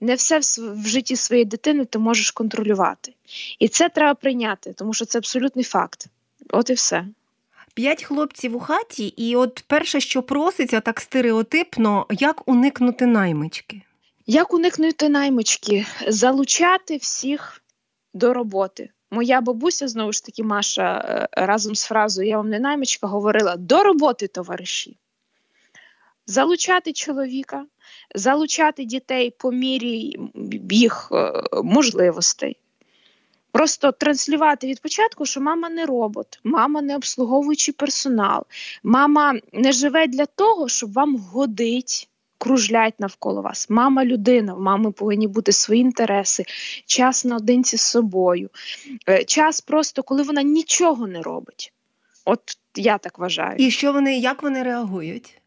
Не 0.00 0.14
все 0.14 0.38
в 0.58 0.86
житті 0.86 1.16
своєї 1.16 1.44
дитини 1.44 1.84
ти 1.84 1.98
можеш 1.98 2.30
контролювати. 2.30 3.14
І 3.58 3.68
це 3.68 3.88
треба 3.88 4.14
прийняти, 4.14 4.72
тому 4.72 4.94
що 4.94 5.04
це 5.04 5.18
абсолютний 5.18 5.64
факт. 5.64 6.06
От 6.50 6.70
і 6.70 6.72
все. 6.72 7.06
П'ять 7.74 8.04
хлопців 8.04 8.56
у 8.56 8.60
хаті, 8.60 9.06
і 9.06 9.36
от 9.36 9.64
перше, 9.66 10.00
що 10.00 10.22
проситься 10.22 10.80
так 10.80 11.00
стереотипно, 11.00 12.06
як 12.10 12.48
уникнути 12.48 13.06
наймички? 13.06 13.82
Як 14.26 14.54
уникнути 14.54 15.08
наймички? 15.08 15.86
Залучати 16.08 16.96
всіх 16.96 17.62
до 18.14 18.34
роботи. 18.34 18.90
Моя 19.10 19.40
бабуся, 19.40 19.88
знову 19.88 20.12
ж 20.12 20.24
таки, 20.24 20.42
Маша, 20.42 20.98
е, 20.98 21.28
разом 21.44 21.74
з 21.74 21.84
фразою 21.84 22.28
Я 22.28 22.36
вам 22.36 22.48
не 22.48 22.60
наймичка 22.60 23.06
говорила 23.06 23.56
до 23.56 23.82
роботи, 23.82 24.26
товариші 24.26 24.96
залучати 26.26 26.92
чоловіка, 26.92 27.66
залучати 28.14 28.84
дітей 28.84 29.30
по 29.38 29.52
мірі 29.52 30.16
їх 30.70 31.08
е, 31.12 31.32
можливостей. 31.62 32.56
Просто 33.52 33.92
транслювати 33.92 34.66
від 34.66 34.80
початку, 34.80 35.26
що 35.26 35.40
мама 35.40 35.68
не 35.70 35.86
робот, 35.86 36.40
мама 36.44 36.82
не 36.82 36.96
обслуговуючий 36.96 37.74
персонал, 37.74 38.42
мама 38.82 39.34
не 39.52 39.72
живе 39.72 40.06
для 40.06 40.26
того, 40.26 40.68
щоб 40.68 40.92
вам 40.92 41.16
годить 41.16 42.08
кружлять 42.38 43.00
навколо 43.00 43.42
вас. 43.42 43.70
Мама 43.70 44.04
людина, 44.04 44.54
в 44.54 44.60
мами 44.60 44.92
повинні 44.92 45.28
бути 45.28 45.52
свої 45.52 45.80
інтереси, 45.80 46.44
час 46.86 47.24
наодинці 47.24 47.76
з 47.76 47.82
собою, 47.82 48.50
е, 49.08 49.24
час 49.24 49.60
просто, 49.60 50.02
коли 50.02 50.22
вона 50.22 50.42
нічого 50.42 51.06
не 51.06 51.22
робить. 51.22 51.72
От 52.24 52.40
я 52.76 52.98
так 52.98 53.18
вважаю. 53.18 53.56
І 53.58 53.70
що 53.70 53.92
вони, 53.92 54.18
як 54.18 54.42
вони 54.42 54.62
реагують? 54.62 55.42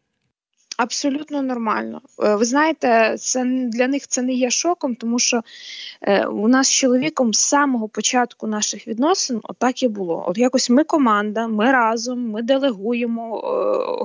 Абсолютно 0.78 1.42
нормально. 1.42 2.00
Е, 2.22 2.34
Ви 2.34 2.44
знаєте, 2.44 3.16
це 3.18 3.44
для 3.44 3.88
них 3.88 4.06
це 4.08 4.22
не 4.22 4.32
є 4.32 4.50
шоком, 4.50 4.94
тому 4.94 5.18
що 5.18 5.40
е, 6.02 6.26
у 6.26 6.48
нас 6.48 6.66
з 6.66 6.72
чоловіком 6.72 7.34
з 7.34 7.38
самого 7.38 7.88
початку 7.88 8.46
наших 8.46 8.88
відносин 8.88 9.40
отак 9.42 9.82
і 9.82 9.88
було. 9.88 10.24
От 10.28 10.38
якось 10.38 10.70
ми 10.70 10.84
команда, 10.84 11.48
ми 11.48 11.72
разом, 11.72 12.30
ми 12.30 12.42
делегуємо 12.42 13.38
е, 13.38 13.48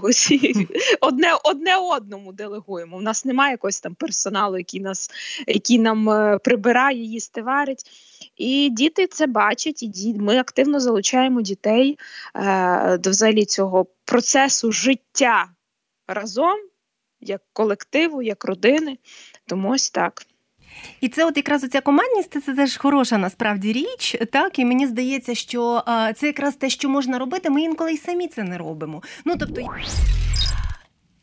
ось 0.03 0.34
одне, 1.01 1.28
одне 1.43 1.78
одному 1.78 2.34
делегуємо. 2.34 2.97
У 2.97 3.01
нас 3.01 3.26
немає 3.26 3.51
якогось 3.51 3.82
там 3.82 3.95
персоналу, 3.95 4.57
який 4.57 4.80
нас, 4.80 5.09
який 5.47 5.80
нам 5.80 6.09
прибирає, 6.43 7.03
їсти 7.03 7.41
варить. 7.41 7.84
І 8.38 8.69
діти 8.69 9.07
це 9.07 9.28
бачать, 9.28 9.84
і 9.84 9.89
ді- 9.89 10.21
ми 10.21 10.38
активно 10.38 10.80
залучаємо 10.80 11.41
дітей 11.41 11.99
е, 12.36 12.97
до 12.97 13.09
взагалі 13.09 13.45
цього 13.45 13.86
процесу 14.05 14.71
життя 14.71 15.45
разом, 16.14 16.59
як 17.22 17.41
колективу, 17.53 18.22
як 18.22 18.45
родини. 18.45 18.97
Тому 19.47 19.70
ось 19.70 19.89
так. 19.91 20.26
І 21.01 21.07
це 21.07 21.26
от 21.26 21.38
якраз 21.38 21.64
оця 21.64 21.82
командність, 21.82 22.43
це, 22.45 22.53
теж 22.53 22.78
хороша 22.78 23.18
насправді 23.18 23.74
річ. 23.74 24.16
Так, 24.32 24.59
і 24.59 24.66
мені 24.66 24.88
здається, 24.88 25.36
що 25.36 25.84
це 26.16 26.28
якраз 26.28 26.55
те, 26.55 26.70
що 26.70 26.89
можна 26.89 27.20
робити. 27.20 27.49
Ми 27.49 27.61
інколи 27.61 27.93
й 27.93 27.97
самі 27.97 28.28
це 28.28 28.43
не 28.43 28.57
робимо. 28.57 29.03
Ну 29.26 29.36
тобто. 29.39 29.61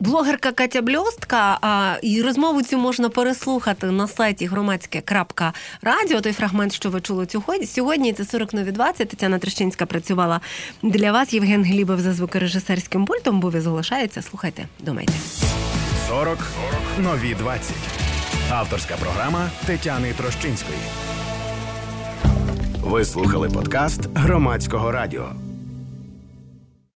Блогерка 0.01 0.53
Катя 0.53 0.82
Бльостка, 0.82 1.59
а, 1.61 1.96
і 2.03 2.22
розмову 2.22 2.62
цю 2.62 2.78
можна 2.78 3.09
переслухати 3.09 3.86
на 3.86 4.09
сайті 4.09 4.46
громадське.радіо. 4.46 6.20
Той 6.20 6.32
фрагмент, 6.32 6.72
що 6.72 6.90
ви 6.90 7.01
чули 7.01 7.26
сьогодні. 7.66 8.12
Це 8.12 8.24
40 8.24 8.55
нові 8.55 8.72
20. 8.72 9.09
Тетяна 9.09 9.38
Трещинська 9.38 9.86
працювала 9.86 10.40
для 10.82 11.12
вас. 11.12 11.32
Євген 11.32 11.64
Глібов 11.64 12.01
за 12.01 12.12
звукорежисерським 12.12 13.05
пультом, 13.05 13.40
бо 13.40 13.48
ви 13.48 13.61
залишається. 13.61 14.22
Слухайте, 14.22 14.66
думайте. 14.78 15.12
40 16.09 16.38
нові 16.98 17.34
20. 17.34 17.76
Авторська 18.51 18.96
програма 18.96 19.51
Тетяни 19.66 20.12
Трощинської. 20.12 20.78
Ви 22.82 23.05
слухали 23.05 23.48
подкаст 23.48 24.01
громадського 24.14 24.92
радіо. 24.92 25.32